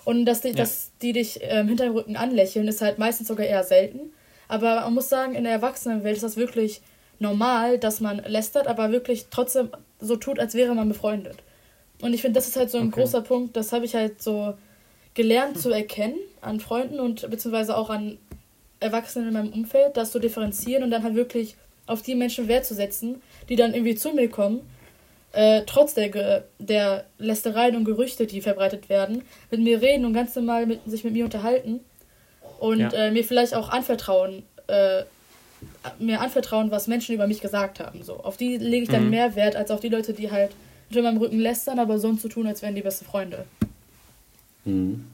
Und 0.06 0.26
dass 0.26 0.42
die, 0.42 0.50
ja. 0.50 0.56
dass 0.56 0.92
die 1.02 1.14
dich 1.14 1.40
ähm, 1.42 1.68
hinter 1.68 1.86
dem 1.86 1.94
Rücken 1.94 2.16
anlächeln, 2.16 2.68
ist 2.68 2.82
halt 2.82 3.00
meistens 3.00 3.28
sogar 3.28 3.46
eher 3.46 3.64
selten. 3.64 4.12
Aber 4.48 4.82
man 4.82 4.94
muss 4.94 5.10
sagen, 5.10 5.36
in 5.36 5.44
der 5.44 5.54
Erwachsenenwelt 5.54 6.16
ist 6.16 6.24
das 6.24 6.38
wirklich 6.38 6.82
normal, 7.20 7.78
dass 7.78 8.00
man 8.00 8.18
lästert, 8.26 8.68
aber 8.68 8.92
wirklich 8.92 9.28
trotzdem 9.30 9.70
so 10.00 10.16
tut, 10.16 10.40
als 10.40 10.56
wäre 10.56 10.74
man 10.74 10.90
befreundet. 10.90 11.38
Und 12.02 12.14
ich 12.14 12.22
finde, 12.22 12.40
das 12.40 12.48
ist 12.48 12.58
halt 12.58 12.72
so 12.72 12.80
ein 12.80 12.88
okay. 12.88 13.02
großer 13.02 13.22
Punkt, 13.22 13.56
das 13.56 13.72
habe 13.72 13.86
ich 13.86 13.94
halt 13.94 14.22
so 14.22 14.56
gelernt 15.14 15.56
hm. 15.56 15.62
zu 15.62 15.70
erkennen 15.70 16.18
an 16.42 16.60
Freunden 16.60 17.00
und 17.00 17.30
beziehungsweise 17.30 17.78
auch 17.78 17.90
an 17.90 18.18
Erwachsenen 18.80 19.28
in 19.28 19.34
meinem 19.34 19.54
Umfeld, 19.54 19.96
das 19.96 20.12
zu 20.12 20.20
differenzieren 20.20 20.84
und 20.84 20.90
dann 20.90 21.04
halt 21.04 21.14
wirklich 21.14 21.56
auf 21.88 22.02
die 22.02 22.16
Menschen 22.16 22.48
Wert 22.48 22.66
zu 22.66 22.74
setzen, 22.74 23.22
die 23.50 23.56
dann 23.56 23.74
irgendwie 23.74 23.96
zu 23.96 24.14
mir 24.14 24.30
kommen 24.30 24.62
äh, 25.34 25.62
trotz 25.66 25.94
der, 25.94 26.44
der 26.60 27.06
Lästereien 27.18 27.76
und 27.76 27.86
Gerüchte, 27.86 28.28
die 28.28 28.42
verbreitet 28.42 28.90
werden, 28.90 29.24
mit 29.50 29.62
mir 29.62 29.82
reden 29.82 30.06
und 30.06 30.14
ganz 30.14 30.36
normal 30.36 30.66
mit, 30.66 30.82
sich 30.86 31.04
mit 31.04 31.14
mir 31.14 31.26
unterhalten 31.26 31.80
und 32.60 32.80
ja. 32.80 32.90
äh, 32.90 33.12
mir 33.12 33.24
vielleicht 33.24 33.56
auch 33.56 33.70
anvertrauen, 33.70 34.44
äh, 34.68 35.04
mir 36.00 36.20
anvertrauen, 36.22 36.72
was 36.72 36.88
Menschen 36.88 37.16
über 37.16 37.28
mich 37.28 37.40
gesagt 37.40 37.80
haben. 37.80 38.04
So. 38.04 38.18
Auf 38.18 38.36
die 38.36 38.58
lege 38.58 38.84
ich 38.84 38.90
dann 38.90 39.06
mhm. 39.06 39.12
mehr 39.12 39.36
Wert 39.36 39.56
als 39.56 39.72
auf 39.72 39.80
die 39.80 39.90
Leute, 39.90 40.14
die 40.14 40.32
halt 40.32 40.52
unter 40.90 41.02
meinem 41.04 41.18
Rücken 41.18 41.40
lästern, 41.40 41.80
aber 41.80 41.98
sonst 41.98 42.24
so 42.24 42.28
tun, 42.28 42.48
als 42.48 42.62
wären 42.62 42.76
die 42.76 42.82
beste 42.82 43.06
Freunde. 43.06 43.46
Mhm. 44.66 45.06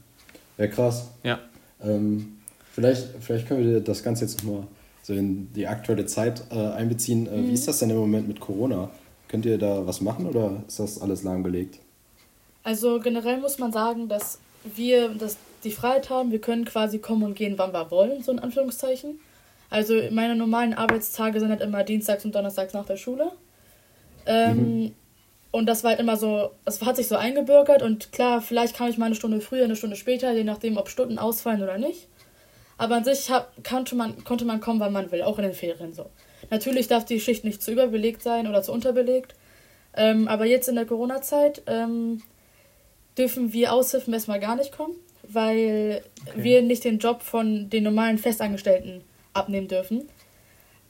Ja, 0.56 0.66
krass. 0.66 1.08
Ja. 1.22 1.38
Ähm, 1.80 2.38
vielleicht, 2.72 3.06
vielleicht 3.20 3.46
können 3.46 3.64
wir 3.64 3.80
das 3.80 4.02
Ganze 4.02 4.24
jetzt 4.24 4.42
nochmal 4.42 4.64
so 5.08 5.14
in 5.14 5.50
die 5.54 5.66
aktuelle 5.66 6.04
Zeit 6.04 6.42
äh, 6.50 6.54
einbeziehen. 6.54 7.26
Äh, 7.26 7.38
mhm. 7.38 7.48
Wie 7.48 7.54
ist 7.54 7.66
das 7.66 7.78
denn 7.78 7.88
im 7.88 7.96
Moment 7.96 8.28
mit 8.28 8.40
Corona? 8.40 8.90
Könnt 9.26 9.46
ihr 9.46 9.56
da 9.56 9.86
was 9.86 10.02
machen 10.02 10.26
oder 10.26 10.62
ist 10.68 10.80
das 10.80 11.00
alles 11.00 11.22
lahmgelegt? 11.22 11.80
Also 12.62 13.00
generell 13.00 13.38
muss 13.40 13.58
man 13.58 13.72
sagen, 13.72 14.08
dass 14.08 14.38
wir 14.76 15.08
das, 15.08 15.38
die 15.64 15.70
Freiheit 15.70 16.10
haben, 16.10 16.30
wir 16.30 16.42
können 16.42 16.66
quasi 16.66 16.98
kommen 16.98 17.22
und 17.22 17.34
gehen, 17.36 17.54
wann 17.56 17.72
wir 17.72 17.90
wollen, 17.90 18.22
so 18.22 18.32
in 18.32 18.38
Anführungszeichen. 18.38 19.18
Also 19.70 19.94
meine 20.10 20.36
normalen 20.36 20.74
Arbeitstage 20.74 21.40
sind 21.40 21.48
halt 21.48 21.62
immer 21.62 21.84
dienstags 21.84 22.26
und 22.26 22.34
donnerstags 22.34 22.74
nach 22.74 22.84
der 22.84 22.96
Schule. 22.96 23.32
Ähm, 24.26 24.56
mhm. 24.56 24.94
Und 25.52 25.64
das 25.64 25.84
war 25.84 25.92
halt 25.92 26.00
immer 26.00 26.18
so, 26.18 26.50
es 26.66 26.82
hat 26.82 26.96
sich 26.96 27.08
so 27.08 27.16
eingebürgert 27.16 27.82
und 27.82 28.12
klar, 28.12 28.42
vielleicht 28.42 28.76
kam 28.76 28.90
ich 28.90 28.98
mal 28.98 29.06
eine 29.06 29.14
Stunde 29.14 29.40
früher, 29.40 29.64
eine 29.64 29.76
Stunde 29.76 29.96
später, 29.96 30.32
je 30.32 30.44
nachdem, 30.44 30.76
ob 30.76 30.90
Stunden 30.90 31.18
ausfallen 31.18 31.62
oder 31.62 31.78
nicht. 31.78 32.08
Aber 32.78 32.94
an 32.94 33.04
sich 33.04 33.30
hab, 33.30 33.52
konnte, 33.64 33.96
man, 33.96 34.24
konnte 34.24 34.44
man 34.44 34.60
kommen, 34.60 34.80
wann 34.80 34.92
man 34.92 35.10
will, 35.10 35.22
auch 35.22 35.38
in 35.38 35.44
den 35.44 35.52
Ferien 35.52 35.92
so. 35.92 36.06
Natürlich 36.50 36.86
darf 36.86 37.04
die 37.04 37.20
Schicht 37.20 37.44
nicht 37.44 37.60
zu 37.60 37.72
überbelegt 37.72 38.22
sein 38.22 38.46
oder 38.46 38.62
zu 38.62 38.72
unterbelegt. 38.72 39.34
Ähm, 39.94 40.28
aber 40.28 40.46
jetzt 40.46 40.68
in 40.68 40.76
der 40.76 40.86
Corona-Zeit 40.86 41.62
ähm, 41.66 42.22
dürfen 43.18 43.52
wir 43.52 43.72
Aushilfen 43.72 44.14
erstmal 44.14 44.38
gar 44.38 44.54
nicht 44.54 44.72
kommen, 44.72 44.94
weil 45.24 46.02
okay. 46.28 46.42
wir 46.42 46.62
nicht 46.62 46.84
den 46.84 46.98
Job 46.98 47.22
von 47.22 47.68
den 47.68 47.82
normalen 47.82 48.18
Festangestellten 48.18 49.02
abnehmen 49.34 49.66
dürfen. 49.66 50.08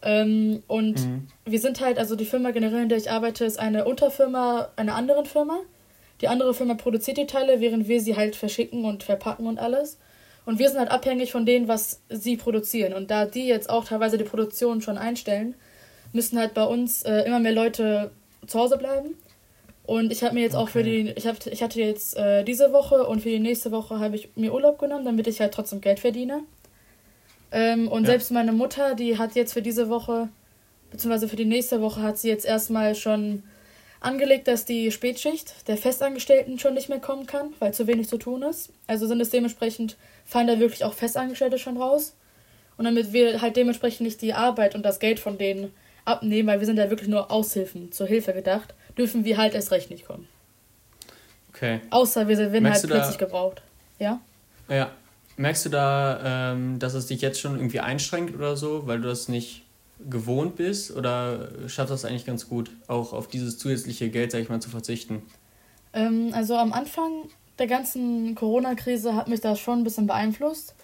Ähm, 0.03 0.63
und 0.67 1.01
mhm. 1.01 1.29
wir 1.45 1.59
sind 1.59 1.81
halt, 1.81 1.99
also 1.99 2.15
die 2.17 2.27
Firma 2.27 2.51
generell, 2.51 2.83
in 2.83 2.89
der 2.89 2.99
ich 2.99 3.11
arbeite, 3.11 3.45
ist 3.45 3.59
eine 3.59 3.87
Unterfirma 3.87 4.69
einer 4.77 4.95
anderen 4.95 5.27
Firma. 5.27 5.59
Die 6.21 6.29
andere 6.29 6.53
Firma 6.53 6.75
produziert 6.75 7.17
die 7.17 7.27
Teile, 7.27 7.61
während 7.61 7.89
wir 7.89 8.01
sie 8.01 8.17
halt 8.17 8.37
verschicken 8.37 8.85
und 8.85 9.03
verpacken 9.03 9.47
und 9.47 9.59
alles. 9.59 9.99
Und 10.49 10.59
wir 10.59 10.71
sind 10.71 10.79
halt 10.79 10.91
abhängig 10.91 11.31
von 11.31 11.45
denen, 11.45 11.69
was 11.69 12.01
sie 12.09 12.39
produzieren. 12.39 12.95
Und 12.95 13.11
da 13.11 13.27
die 13.27 13.47
jetzt 13.47 13.69
auch 13.69 13.85
teilweise 13.85 14.17
die 14.17 14.25
Produktion 14.25 14.81
schon 14.81 14.97
einstellen, 14.97 15.55
müssen 16.15 16.39
halt 16.39 16.55
bei 16.55 16.65
uns 16.65 17.03
äh, 17.03 17.21
immer 17.27 17.39
mehr 17.39 17.53
Leute 17.53 18.13
zu 18.47 18.59
Hause 18.59 18.79
bleiben. 18.79 19.11
Und 19.85 20.11
ich 20.11 20.25
habe 20.25 20.33
mir 20.33 20.41
jetzt 20.41 20.55
okay. 20.55 20.63
auch 20.63 20.69
für 20.71 20.83
die, 20.83 21.13
ich, 21.15 21.27
hab, 21.27 21.47
ich 21.47 21.63
hatte 21.63 21.79
jetzt 21.79 22.17
äh, 22.17 22.45
diese 22.45 22.73
Woche 22.73 23.07
und 23.07 23.21
für 23.21 23.29
die 23.29 23.41
nächste 23.41 23.73
Woche 23.73 23.99
habe 23.99 24.17
ich 24.17 24.31
mir 24.37 24.55
Urlaub 24.55 24.79
genommen, 24.79 25.05
damit 25.05 25.27
ich 25.27 25.39
halt 25.39 25.53
trotzdem 25.53 25.83
Geld 25.83 26.01
verdiene. 26.01 26.41
Ähm, 27.53 27.87
und 27.87 28.05
ja. 28.05 28.13
selbst 28.13 28.31
meine 28.31 28.53
Mutter, 28.53 28.95
die 28.95 29.19
hat 29.19 29.35
jetzt 29.35 29.53
für 29.53 29.61
diese 29.61 29.91
Woche, 29.91 30.31
beziehungsweise 30.91 31.29
für 31.29 31.37
die 31.37 31.45
nächste 31.45 31.83
Woche, 31.83 32.01
hat 32.01 32.17
sie 32.17 32.29
jetzt 32.29 32.47
erstmal 32.47 32.95
schon 32.95 33.43
angelegt, 34.01 34.49
dass 34.49 34.65
die 34.65 34.91
Spätschicht 34.91 35.69
der 35.69 35.77
Festangestellten 35.77 36.59
schon 36.59 36.75
nicht 36.75 36.89
mehr 36.89 37.01
kommen 37.01 37.27
kann, 37.27 37.53
weil 37.59 37.75
zu 37.75 37.87
wenig 37.87 38.09
zu 38.09 38.19
tun 38.19 38.43
ist. 38.43 38.71
Also 38.87 39.07
sind 39.07 39.21
es 39.21 39.31
dementsprechend, 39.31 39.97
fallen 40.25 40.47
da 40.47 40.59
wirklich 40.59 40.85
auch 40.85 40.95
Festangestellte 40.95 41.59
schon 41.59 41.77
raus. 41.77 42.15
Und 42.77 42.85
damit 42.85 43.13
wir 43.13 43.41
halt 43.43 43.57
dementsprechend 43.57 44.03
nicht 44.03 44.23
die 44.23 44.35
Arbeit 44.35 44.75
und 44.75 44.83
das 44.83 45.01
Geld 45.01 45.19
von 45.19 45.37
denen 45.37 45.73
abnehmen, 46.05 46.49
weil 46.49 46.61
wir 46.61 46.67
sind 46.67 46.79
ja 46.79 46.91
wirklich 46.91 47.09
nur 47.09 47.31
Aushilfen 47.31 47.93
zur 47.93 48.07
Hilfe 48.07 48.33
gedacht, 48.33 48.75
dürfen 48.97 49.25
wir 49.25 49.37
halt 49.37 49.55
erst 49.55 49.73
recht 49.73 49.91
nicht 49.91 50.07
kommen. 50.07 50.29
Okay. 51.51 51.81
Außer 51.91 52.29
wir 52.29 52.39
werden 52.39 52.63
Merkst 52.63 52.85
halt 52.85 52.93
plötzlich 52.93 53.19
gebraucht. 53.19 53.63
Ja? 53.99 54.21
Ja, 54.69 54.93
Merkst 55.39 55.67
du 55.67 55.69
da, 55.69 56.53
ähm, 56.53 56.81
dass 56.81 56.95
es 56.95 57.07
dich 57.07 57.21
jetzt 57.21 57.41
schon 57.41 57.55
irgendwie 57.55 57.79
einschränkt 57.79 58.35
oder 58.35 58.57
so, 58.57 58.89
weil 58.89 59.01
du 59.01 59.07
das 59.07 59.29
nicht 59.29 59.63
gewohnt 60.09 60.57
bist? 60.57 60.95
Oder 60.95 61.49
schaffst 61.67 61.91
du 61.91 61.95
das 61.95 62.05
eigentlich 62.05 62.27
ganz 62.27 62.49
gut, 62.49 62.71
auch 62.87 63.13
auf 63.13 63.29
dieses 63.29 63.59
zusätzliche 63.59 64.11
Geld, 64.11 64.33
sag 64.33 64.41
ich 64.41 64.49
mal, 64.49 64.61
zu 64.61 64.71
verzichten? 64.71 65.23
Ähm, 65.93 66.31
also 66.33 66.57
am 66.57 66.73
Anfang 66.73 67.29
der 67.59 67.67
ganzen 67.67 68.35
Corona-Krise 68.35 69.15
hat 69.15 69.29
mich 69.29 69.41
das 69.41 69.59
schon 69.59 69.81
ein 69.81 69.85
bisschen 69.85 70.07
beeinflusst, 70.07 70.75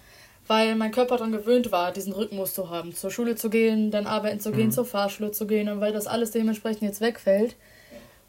weil 0.47 0.75
mein 0.75 0.91
Körper 0.91 1.17
daran 1.17 1.31
gewöhnt 1.31 1.71
war, 1.71 1.91
diesen 1.91 2.13
Rhythmus 2.13 2.53
zu 2.53 2.69
haben, 2.69 2.93
zur 2.93 3.11
Schule 3.11 3.35
zu 3.35 3.49
gehen, 3.49 3.91
dann 3.91 4.07
arbeiten 4.07 4.39
zu 4.39 4.51
gehen, 4.51 4.67
mhm. 4.67 4.71
zur 4.71 4.85
Fahrschule 4.85 5.31
zu 5.31 5.47
gehen. 5.47 5.69
Und 5.69 5.79
weil 5.79 5.93
das 5.93 6.07
alles 6.07 6.31
dementsprechend 6.31 6.83
jetzt 6.83 7.01
wegfällt, 7.01 7.55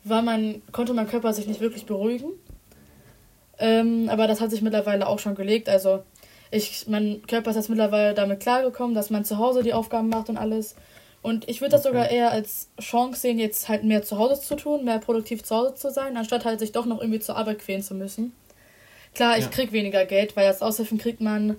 war 0.04 0.22
mein, 0.22 0.62
konnte 0.72 0.94
mein 0.94 1.08
Körper 1.08 1.32
sich 1.32 1.46
nicht 1.46 1.60
wirklich 1.60 1.86
beruhigen. 1.86 2.30
Ähm, 3.58 4.08
aber 4.08 4.26
das 4.26 4.40
hat 4.40 4.50
sich 4.50 4.62
mittlerweile 4.62 5.06
auch 5.06 5.18
schon 5.18 5.34
gelegt. 5.34 5.68
Also 5.68 6.04
ich, 6.50 6.86
mein 6.88 7.22
Körper 7.26 7.50
ist 7.50 7.56
jetzt 7.56 7.68
mittlerweile 7.68 8.14
damit 8.14 8.40
klargekommen, 8.40 8.94
dass 8.94 9.10
man 9.10 9.24
zu 9.24 9.38
Hause 9.38 9.62
die 9.62 9.72
Aufgaben 9.72 10.08
macht 10.08 10.28
und 10.28 10.36
alles. 10.36 10.76
Und 11.22 11.48
ich 11.48 11.60
würde 11.60 11.72
das 11.72 11.80
okay. 11.80 11.88
sogar 11.88 12.10
eher 12.10 12.30
als 12.30 12.68
Chance 12.80 13.20
sehen, 13.20 13.38
jetzt 13.38 13.68
halt 13.68 13.82
mehr 13.82 14.02
zu 14.02 14.16
Hause 14.18 14.40
zu 14.40 14.54
tun, 14.54 14.84
mehr 14.84 14.98
produktiv 14.98 15.42
zu 15.42 15.56
Hause 15.56 15.74
zu 15.74 15.90
sein, 15.90 16.16
anstatt 16.16 16.44
halt 16.44 16.60
sich 16.60 16.72
doch 16.72 16.86
noch 16.86 17.00
irgendwie 17.00 17.20
zur 17.20 17.36
Arbeit 17.36 17.58
quälen 17.58 17.82
zu 17.82 17.94
müssen. 17.94 18.32
Klar, 19.14 19.38
ich 19.38 19.44
ja. 19.44 19.50
krieg 19.50 19.72
weniger 19.72 20.04
Geld, 20.04 20.36
weil 20.36 20.46
als 20.46 20.62
Aushilfen 20.62 20.98
kriegt 20.98 21.20
man 21.20 21.56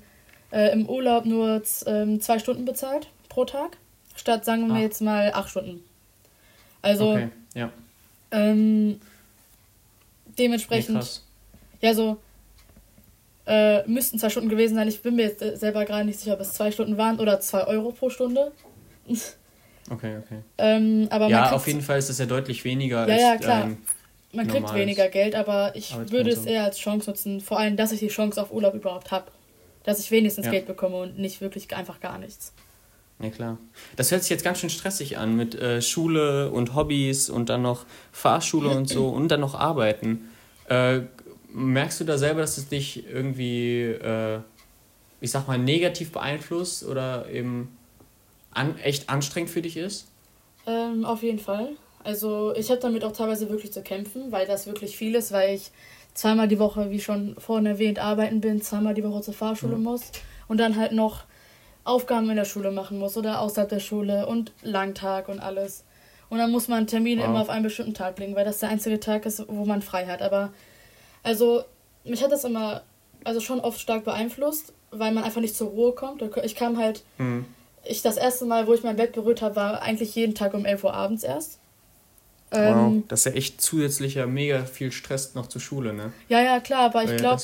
äh, 0.52 0.72
im 0.72 0.88
Urlaub 0.88 1.26
nur 1.26 1.62
ähm, 1.86 2.22
zwei 2.22 2.40
Stunden 2.40 2.66
bezahlt 2.66 3.10
pro 3.30 3.46
Tag, 3.46 3.78
statt 4.16 4.46
sagen 4.46 4.68
wir 4.68 4.76
ah. 4.76 4.80
jetzt 4.80 5.02
mal 5.02 5.32
acht 5.34 5.50
Stunden. 5.50 5.84
Also 6.82 7.12
okay. 7.12 7.30
ja. 7.56 7.72
ähm, 8.32 9.02
dementsprechend. 10.38 11.24
Nee, 11.82 11.88
ja, 11.88 11.94
so 11.94 12.18
äh, 13.48 13.88
müssten 13.88 14.20
zwei 14.20 14.30
Stunden 14.30 14.50
gewesen 14.50 14.76
sein. 14.76 14.88
Ich 14.88 15.02
bin 15.02 15.16
mir 15.16 15.24
jetzt 15.24 15.42
äh, 15.42 15.56
selber 15.56 15.86
gerade 15.86 16.06
nicht 16.06 16.20
sicher, 16.20 16.34
ob 16.34 16.42
es 16.42 16.54
zwei 16.54 16.72
Stunden 16.72 16.98
waren 16.98 17.20
oder 17.20 17.40
zwei 17.40 17.66
Euro 17.66 17.92
pro 17.92 18.10
Stunde. 18.10 18.52
Okay, 19.90 20.18
okay. 20.18 20.40
Ähm, 20.58 21.08
aber 21.12 21.30
ja, 21.30 21.54
auf 21.54 21.66
jeden 21.66 21.82
Fall 21.82 21.98
ist 21.98 22.10
es 22.10 22.18
ja 22.18 22.26
deutlich 22.26 22.66
weniger. 22.66 23.08
Ja, 23.08 23.14
als, 23.14 23.22
ja, 23.22 23.38
klar. 23.38 23.64
Ähm, 23.64 23.78
man 24.34 24.48
kriegt 24.48 24.74
weniger 24.74 25.08
Geld, 25.08 25.34
aber 25.34 25.72
ich 25.76 25.96
würde 26.12 26.32
es 26.32 26.46
eher 26.46 26.66
als 26.66 26.78
Chance 26.78 27.10
nutzen, 27.10 27.40
vor 27.40 27.58
allem, 27.58 27.78
dass 27.78 27.94
ich 27.94 28.02
die 28.02 28.10
Chance 28.10 28.42
auf 28.42 28.52
Urlaub 28.52 28.74
überhaupt 28.74 29.12
habe. 29.12 29.32
Dass 29.86 30.02
ich 30.02 30.12
wenigstens 30.12 30.48
ja. 30.48 30.52
Geld 30.52 30.68
bekomme 30.68 30.98
und 30.98 31.18
nicht 31.18 31.40
wirklich 31.40 31.74
einfach 31.74 32.02
gar 32.02 32.18
nichts. 32.18 32.52
Ja, 33.20 33.30
klar. 33.30 33.58
Das 33.96 34.12
hört 34.12 34.24
sich 34.24 34.30
jetzt 34.30 34.44
ganz 34.44 34.60
schön 34.60 34.70
stressig 34.70 35.18
an 35.18 35.38
mit 35.38 35.56
äh, 35.56 35.82
Schule 35.82 36.52
und 36.52 36.76
Hobbys 36.76 37.30
und 37.30 37.48
dann 37.48 37.62
noch 37.62 37.86
Fahrschule 38.12 38.68
und 38.68 38.90
so 38.90 39.08
und 39.16 39.30
dann 39.30 39.40
noch 39.40 39.56
Arbeiten. 39.56 40.30
Äh, 40.68 41.02
merkst 41.58 42.00
du 42.00 42.04
da 42.04 42.18
selber, 42.18 42.42
dass 42.42 42.58
es 42.58 42.70
dich 42.70 43.06
irgendwie, 43.08 43.82
äh, 43.84 44.40
ich 45.20 45.32
sag 45.32 45.48
mal, 45.48 45.58
negativ 45.58 46.12
beeinflusst 46.12 46.86
oder 46.86 47.30
eben 47.30 47.76
an, 48.52 48.78
echt 48.80 49.10
anstrengend 49.10 49.50
für 49.50 49.62
dich 49.62 49.78
ist? 49.78 50.08
Ähm, 50.66 51.04
auf 51.04 51.24
jeden 51.24 51.40
Fall. 51.40 51.70
Also 52.04 52.54
ich 52.56 52.70
habe 52.70 52.80
damit 52.80 53.04
auch 53.04 53.12
teilweise 53.12 53.50
wirklich 53.50 53.74
zu 53.74 53.82
kämpfen, 53.82 54.32
weil 54.32 54.46
das 54.46 54.68
wirklich 54.68 54.96
viel 54.96 55.16
ist, 55.16 55.32
weil 55.32 55.56
ich 55.56 55.72
zweimal 56.14 56.48
die 56.48 56.60
Woche, 56.60 56.90
wie 56.92 57.00
schon 57.00 57.36
vorhin 57.38 57.66
erwähnt, 57.66 58.00
arbeiten 58.00 58.40
bin, 58.40 58.62
zweimal 58.62 58.94
die 58.94 59.04
Woche 59.04 59.22
zur 59.22 59.34
Fahrschule 59.34 59.76
mhm. 59.76 59.84
muss 59.84 60.12
und 60.48 60.60
dann 60.60 60.76
halt 60.76 60.92
noch 60.92 61.24
Aufgaben 61.84 62.30
in 62.30 62.36
der 62.36 62.46
Schule 62.46 62.72
machen 62.72 63.00
muss 63.00 63.18
oder 63.18 63.42
außerhalb 63.42 63.70
der 63.70 63.80
Schule 63.80 64.28
und 64.28 64.52
Langtag 64.62 65.30
und 65.30 65.40
alles. 65.40 65.86
Und 66.30 66.38
dann 66.40 66.52
muss 66.52 66.68
man 66.68 66.88
Termine 66.88 67.22
wow. 67.22 67.30
immer 67.30 67.42
auf 67.42 67.50
einen 67.50 67.64
bestimmten 67.64 67.94
Tag 67.94 68.20
legen, 68.20 68.36
weil 68.36 68.46
das 68.46 68.60
der 68.60 68.70
einzige 68.70 69.00
Tag 69.00 69.26
ist, 69.26 69.46
wo 69.48 69.66
man 69.66 69.82
frei 69.82 70.06
hat. 70.06 70.22
Aber 70.22 70.52
also, 71.28 71.66
mich 72.06 72.24
hat 72.24 72.32
das 72.32 72.46
immer, 72.46 72.84
also 73.26 73.42
schon 73.42 73.60
oft 73.60 73.82
stark 73.82 74.06
beeinflusst, 74.06 74.72
weil 74.92 75.12
man 75.12 75.26
einfach 75.26 75.42
nicht 75.42 75.58
zur 75.58 75.70
Ruhe 75.70 75.92
kommt. 75.92 76.24
Ich 76.44 76.56
kam 76.56 76.78
halt, 76.78 77.04
mhm. 77.18 77.44
ich 77.84 78.02
das 78.02 78.16
erste 78.16 78.46
Mal, 78.46 78.66
wo 78.66 78.74
ich 78.74 78.84
mein 78.84 78.96
Bett 78.96 79.12
berührt 79.12 79.42
habe, 79.42 79.58
war 79.58 79.82
eigentlich 79.82 80.16
jeden 80.16 80.36
Tag 80.36 80.54
um 80.54 80.64
11 80.64 80.86
Uhr 80.86 80.94
abends 80.94 81.24
erst. 81.24 81.60
Wow, 82.52 82.60
ähm, 82.62 83.04
das 83.10 83.26
ist 83.26 83.26
ja 83.26 83.32
echt 83.34 83.62
zusätzlicher 83.62 84.26
mega 84.26 84.64
viel 84.64 84.94
Stress 84.94 85.36
noch 85.36 85.48
zur 85.48 85.60
Schule, 85.60 85.94
ne? 85.94 86.14
Ja, 86.30 86.42
ja, 86.42 86.62
klar, 86.62 86.84
aber 86.84 87.04
ich 87.04 87.18
glaube, 87.18 87.42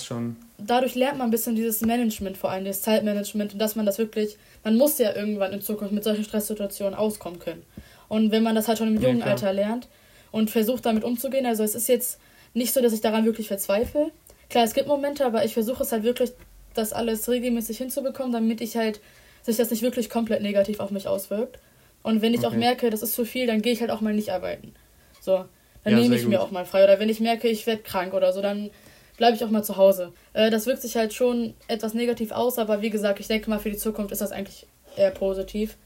dadurch 0.57 0.95
lernt 0.95 1.17
man 1.17 1.27
ein 1.27 1.31
bisschen 1.31 1.55
dieses 1.55 1.81
Management, 1.81 2.37
vor 2.37 2.51
allem 2.51 2.63
das 2.63 2.83
Zeitmanagement 2.83 3.51
und 3.51 3.59
dass 3.59 3.75
man 3.75 3.85
das 3.85 3.97
wirklich, 3.97 4.37
man 4.63 4.77
muss 4.77 4.97
ja 4.99 5.13
irgendwann 5.13 5.51
in 5.51 5.61
Zukunft 5.61 5.93
mit 5.93 6.05
solchen 6.05 6.23
Stresssituationen 6.23 6.93
auskommen 6.93 7.39
können. 7.39 7.63
Und 8.07 8.31
wenn 8.31 8.43
man 8.43 8.55
das 8.55 8.69
halt 8.69 8.77
schon 8.77 8.95
im 8.95 9.01
jungen 9.01 9.19
ja, 9.19 9.25
Alter 9.25 9.51
lernt 9.51 9.89
und 10.31 10.49
versucht 10.49 10.85
damit 10.85 11.03
umzugehen, 11.03 11.45
also 11.45 11.63
es 11.63 11.75
ist 11.75 11.89
jetzt 11.89 12.17
nicht 12.53 12.73
so, 12.73 12.81
dass 12.81 12.93
ich 12.93 13.01
daran 13.01 13.25
wirklich 13.25 13.47
verzweifle. 13.47 14.11
Klar, 14.49 14.63
es 14.63 14.73
gibt 14.73 14.87
Momente, 14.87 15.25
aber 15.25 15.43
ich 15.45 15.53
versuche 15.53 15.83
es 15.83 15.91
halt 15.91 16.03
wirklich, 16.03 16.31
das 16.73 16.93
alles 16.93 17.29
regelmäßig 17.29 17.77
hinzubekommen, 17.77 18.31
damit 18.31 18.61
ich 18.61 18.75
halt, 18.75 18.99
sich 19.41 19.57
das 19.57 19.71
nicht 19.71 19.81
wirklich 19.83 20.09
komplett 20.09 20.41
negativ 20.41 20.79
auf 20.79 20.91
mich 20.91 21.07
auswirkt. 21.07 21.59
Und 22.01 22.21
wenn 22.21 22.33
ich 22.33 22.39
okay. 22.39 22.47
auch 22.47 22.53
merke, 22.53 22.89
das 22.89 23.01
ist 23.01 23.13
zu 23.13 23.25
viel, 23.25 23.47
dann 23.47 23.61
gehe 23.61 23.73
ich 23.73 23.81
halt 23.81 23.91
auch 23.91 24.01
mal 24.01 24.13
nicht 24.13 24.31
arbeiten. 24.31 24.73
So, 25.21 25.45
dann 25.83 25.93
ja, 25.93 25.99
nehme 25.99 26.15
ich 26.15 26.23
gut. 26.23 26.29
mir 26.29 26.41
auch 26.41 26.51
mal 26.51 26.65
frei. 26.65 26.83
Oder 26.83 26.99
wenn 26.99 27.09
ich 27.09 27.19
merke, 27.19 27.47
ich 27.47 27.65
werde 27.65 27.81
krank 27.81 28.13
oder 28.13 28.33
so, 28.33 28.41
dann 28.41 28.71
bleibe 29.17 29.35
ich 29.35 29.43
auch 29.43 29.49
mal 29.49 29.63
zu 29.63 29.77
Hause. 29.77 30.11
Äh, 30.33 30.49
das 30.49 30.65
wirkt 30.65 30.81
sich 30.81 30.95
halt 30.95 31.13
schon 31.13 31.53
etwas 31.67 31.93
negativ 31.93 32.31
aus, 32.31 32.57
aber 32.57 32.81
wie 32.81 32.89
gesagt, 32.89 33.19
ich 33.19 33.27
denke 33.27 33.49
mal, 33.49 33.59
für 33.59 33.69
die 33.69 33.77
Zukunft 33.77 34.11
ist 34.11 34.21
das 34.21 34.31
eigentlich 34.31 34.65
eher 34.97 35.11
positiv, 35.11 35.77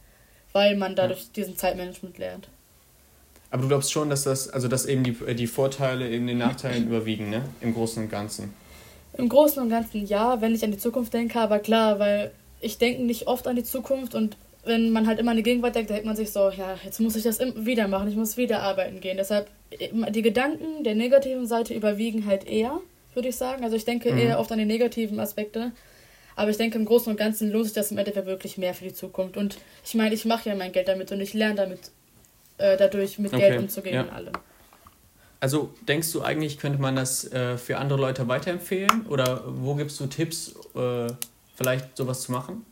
weil 0.53 0.75
man 0.75 0.95
dadurch 0.95 1.21
ja. 1.21 1.27
diesen 1.35 1.57
Zeitmanagement 1.57 2.17
lernt. 2.17 2.49
Aber 3.49 3.61
du 3.61 3.67
glaubst 3.69 3.91
schon, 3.91 4.09
dass 4.09 4.23
das, 4.23 4.49
also 4.49 4.67
dass 4.67 4.85
eben 4.85 5.03
die, 5.03 5.35
die 5.35 5.47
Vorteile 5.47 6.09
eben 6.09 6.27
den 6.27 6.37
Nachteilen 6.37 6.87
überwiegen, 6.87 7.29
ne? 7.29 7.43
Im 7.61 7.73
Großen 7.73 8.03
und 8.03 8.09
Ganzen. 8.09 8.53
Im 9.17 9.29
Großen 9.29 9.61
und 9.61 9.69
Ganzen 9.69 10.05
ja, 10.05 10.41
wenn 10.41 10.53
ich 10.53 10.63
an 10.63 10.71
die 10.71 10.77
Zukunft 10.77 11.13
denke, 11.13 11.39
aber 11.39 11.59
klar, 11.59 11.99
weil 11.99 12.31
ich 12.59 12.77
denke 12.77 13.03
nicht 13.03 13.27
oft 13.27 13.47
an 13.47 13.55
die 13.55 13.63
Zukunft 13.63 14.15
und 14.15 14.37
wenn 14.67 14.91
man 14.91 15.07
halt 15.07 15.19
immer 15.19 15.31
an 15.31 15.37
die 15.37 15.43
Gegenwart 15.43 15.75
denkt, 15.75 15.89
denkt 15.89 16.05
man 16.05 16.15
sich 16.15 16.31
so, 16.31 16.49
ja, 16.49 16.77
jetzt 16.83 16.99
muss 16.99 17.15
ich 17.15 17.23
das 17.23 17.39
wieder 17.39 17.87
machen, 17.87 18.09
ich 18.09 18.15
muss 18.15 18.37
wieder 18.37 18.61
arbeiten 18.61 18.99
gehen. 18.99 19.17
Deshalb, 19.17 19.47
die 19.71 20.21
Gedanken 20.21 20.83
der 20.83 20.95
negativen 20.95 21.47
Seite 21.47 21.73
überwiegen 21.73 22.25
halt 22.25 22.45
eher, 22.45 22.79
würde 23.13 23.29
ich 23.29 23.37
sagen. 23.37 23.63
Also 23.63 23.77
ich 23.77 23.85
denke 23.85 24.11
mhm. 24.11 24.19
eher 24.19 24.39
oft 24.39 24.51
an 24.51 24.59
die 24.59 24.65
negativen 24.65 25.19
Aspekte. 25.19 25.71
Aber 26.35 26.51
ich 26.51 26.57
denke, 26.57 26.77
im 26.77 26.85
Großen 26.85 27.09
und 27.09 27.17
Ganzen 27.17 27.51
lohnt 27.51 27.65
sich 27.65 27.73
das 27.73 27.91
im 27.91 27.97
Endeffekt 27.97 28.27
wirklich 28.27 28.57
mehr 28.57 28.73
für 28.73 28.83
die 28.83 28.93
Zukunft. 28.93 29.37
Und 29.37 29.57
ich 29.83 29.95
meine, 29.95 30.13
ich 30.13 30.25
mache 30.25 30.49
ja 30.49 30.55
mein 30.55 30.71
Geld 30.71 30.87
damit 30.87 31.11
und 31.11 31.21
ich 31.21 31.33
lerne 31.33 31.55
damit, 31.55 31.91
äh, 32.57 32.77
dadurch 32.77 33.19
mit 33.19 33.33
okay. 33.33 33.49
Geld 33.49 33.59
umzugehen 33.61 33.95
ja. 33.95 34.01
und 34.03 34.09
allem. 34.11 34.33
Also 35.39 35.73
denkst 35.87 36.11
du 36.13 36.21
eigentlich, 36.21 36.57
könnte 36.57 36.81
man 36.81 36.95
das 36.95 37.31
äh, 37.31 37.57
für 37.57 37.77
andere 37.77 37.99
Leute 37.99 38.27
weiterempfehlen? 38.27 39.05
Oder 39.07 39.43
wo 39.45 39.75
gibst 39.75 39.99
du 39.99 40.07
Tipps, 40.07 40.55
äh, 40.75 41.07
vielleicht 41.55 41.95
sowas 41.95 42.21
zu 42.21 42.31
machen? 42.31 42.65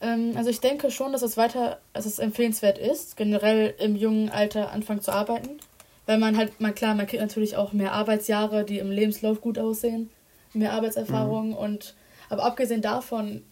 Ähm, 0.00 0.32
also 0.36 0.50
ich 0.50 0.60
denke 0.60 0.90
schon, 0.90 1.12
dass 1.12 1.22
es 1.22 1.36
weiter, 1.36 1.80
dass 1.94 2.04
es 2.04 2.18
empfehlenswert 2.18 2.78
ist, 2.78 3.16
generell 3.16 3.74
im 3.78 3.96
jungen 3.96 4.28
Alter 4.28 4.72
anfangen 4.72 5.00
zu 5.00 5.12
arbeiten. 5.12 5.60
Weil 6.04 6.18
man 6.18 6.36
halt, 6.36 6.60
mal 6.60 6.72
klar, 6.72 6.94
man 6.94 7.06
kriegt 7.06 7.22
natürlich 7.22 7.56
auch 7.56 7.72
mehr 7.72 7.92
Arbeitsjahre, 7.92 8.64
die 8.64 8.78
im 8.78 8.90
Lebenslauf 8.90 9.40
gut 9.40 9.58
aussehen, 9.58 10.10
mehr 10.52 10.72
Arbeitserfahrung 10.72 11.50
mhm. 11.50 11.56
und 11.56 11.94
aber 12.28 12.44
abgesehen 12.44 12.80
davon 12.80 13.42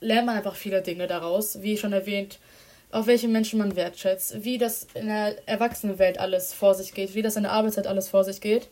lernt 0.00 0.24
man 0.24 0.36
einfach 0.38 0.54
viele 0.54 0.80
Dinge 0.80 1.06
daraus, 1.06 1.60
wie 1.60 1.76
schon 1.76 1.92
erwähnt, 1.92 2.38
auf 2.92 3.06
welche 3.06 3.28
Menschen 3.28 3.58
man 3.58 3.76
wertschätzt, 3.76 4.44
wie 4.44 4.58
das 4.58 4.86
in 4.94 5.06
der 5.06 5.36
Erwachsenenwelt 5.48 6.18
alles 6.18 6.52
vor 6.52 6.74
sich 6.74 6.92
geht, 6.92 7.14
wie 7.14 7.22
das 7.22 7.36
in 7.36 7.44
der 7.44 7.52
Arbeitszeit 7.52 7.86
alles 7.86 8.08
vor 8.08 8.24
sich 8.24 8.40
geht. 8.40 8.68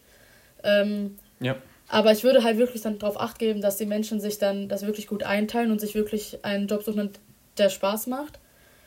Ähm, 0.64 1.18
ja. 1.40 1.56
Aber 1.88 2.12
ich 2.12 2.24
würde 2.24 2.42
halt 2.42 2.58
wirklich 2.58 2.82
dann 2.82 2.98
darauf 2.98 3.18
acht 3.18 3.38
geben, 3.38 3.60
dass 3.60 3.76
die 3.76 3.86
Menschen 3.86 4.20
sich 4.20 4.38
dann 4.38 4.68
das 4.68 4.84
wirklich 4.84 5.06
gut 5.06 5.22
einteilen 5.22 5.70
und 5.70 5.80
sich 5.80 5.94
wirklich 5.94 6.44
einen 6.44 6.66
Job 6.66 6.82
suchen, 6.82 7.10
der 7.56 7.70
Spaß 7.70 8.08
macht. 8.08 8.38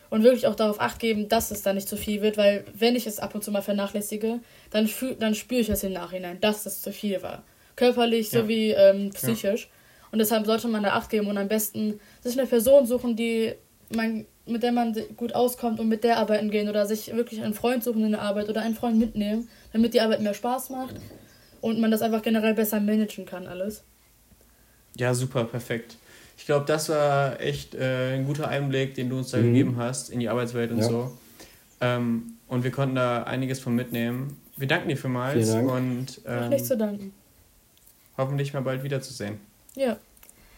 Und 0.09 0.23
wirklich 0.23 0.45
auch 0.45 0.55
darauf 0.55 0.81
acht 0.81 0.99
geben, 0.99 1.29
dass 1.29 1.51
es 1.51 1.61
dann 1.61 1.75
nicht 1.75 1.87
zu 1.87 1.95
viel 1.95 2.21
wird, 2.21 2.35
weil 2.35 2.65
wenn 2.73 2.97
ich 2.97 3.07
es 3.07 3.19
ab 3.19 3.33
und 3.33 3.45
zu 3.45 3.51
mal 3.51 3.61
vernachlässige, 3.61 4.41
dann, 4.69 4.87
fühl, 4.87 5.15
dann 5.15 5.35
spüre 5.35 5.61
ich 5.61 5.69
es 5.69 5.83
im 5.83 5.93
Nachhinein, 5.93 6.41
dass 6.41 6.65
es 6.65 6.81
zu 6.81 6.91
viel 6.91 7.21
war. 7.21 7.43
Körperlich 7.77 8.29
ja. 8.33 8.41
sowie 8.41 8.71
ähm, 8.71 9.11
psychisch. 9.11 9.63
Ja. 9.63 9.69
Und 10.11 10.19
deshalb 10.19 10.45
sollte 10.45 10.67
man 10.67 10.83
da 10.83 10.89
acht 10.89 11.09
geben 11.09 11.27
und 11.27 11.37
am 11.37 11.47
besten 11.47 12.01
sich 12.19 12.37
eine 12.37 12.45
Person 12.45 12.85
suchen, 12.85 13.15
die 13.15 13.53
man 13.95 14.25
mit 14.45 14.63
der 14.63 14.71
man 14.71 14.95
gut 15.17 15.35
auskommt 15.35 15.79
und 15.79 15.87
mit 15.87 16.03
der 16.03 16.17
arbeiten 16.17 16.49
gehen 16.49 16.67
oder 16.69 16.85
sich 16.85 17.13
wirklich 17.15 17.41
einen 17.41 17.53
Freund 17.53 17.83
suchen 17.83 18.03
in 18.03 18.11
der 18.11 18.21
Arbeit 18.21 18.49
oder 18.49 18.61
einen 18.61 18.75
Freund 18.75 18.97
mitnehmen, 18.97 19.49
damit 19.73 19.93
die 19.93 20.01
Arbeit 20.01 20.21
mehr 20.21 20.33
Spaß 20.33 20.69
macht 20.71 20.95
und 21.61 21.79
man 21.79 21.91
das 21.91 22.01
einfach 22.01 22.21
generell 22.21 22.53
besser 22.53 22.79
managen 22.79 23.25
kann 23.25 23.47
alles. 23.47 23.83
Ja, 24.97 25.13
super, 25.13 25.45
perfekt. 25.45 25.95
Ich 26.37 26.45
glaube, 26.45 26.65
das 26.65 26.89
war 26.89 27.39
echt 27.39 27.75
äh, 27.75 28.15
ein 28.15 28.25
guter 28.25 28.47
Einblick, 28.47 28.95
den 28.95 29.09
du 29.09 29.17
uns 29.19 29.31
da 29.31 29.37
mhm. 29.37 29.43
gegeben 29.43 29.75
hast 29.77 30.09
in 30.09 30.19
die 30.19 30.27
Arbeitswelt 30.27 30.71
und 30.71 30.79
ja. 30.79 30.83
so. 30.83 31.17
Ähm, 31.79 32.33
und 32.47 32.63
wir 32.63 32.71
konnten 32.71 32.95
da 32.95 33.23
einiges 33.23 33.59
von 33.59 33.75
mitnehmen. 33.75 34.37
Wir 34.57 34.67
danken 34.67 34.89
dir 34.89 34.97
vielmals 34.97 35.49
Vielen 35.49 35.67
Dank. 35.67 35.71
und 35.71 36.21
ähm, 36.25 36.49
nicht 36.49 36.65
zu 36.65 36.75
danken. 36.75 37.13
Hoffentlich 38.17 38.53
mal 38.53 38.61
bald 38.61 38.83
wiederzusehen. 38.83 39.39
Ja, 39.75 39.97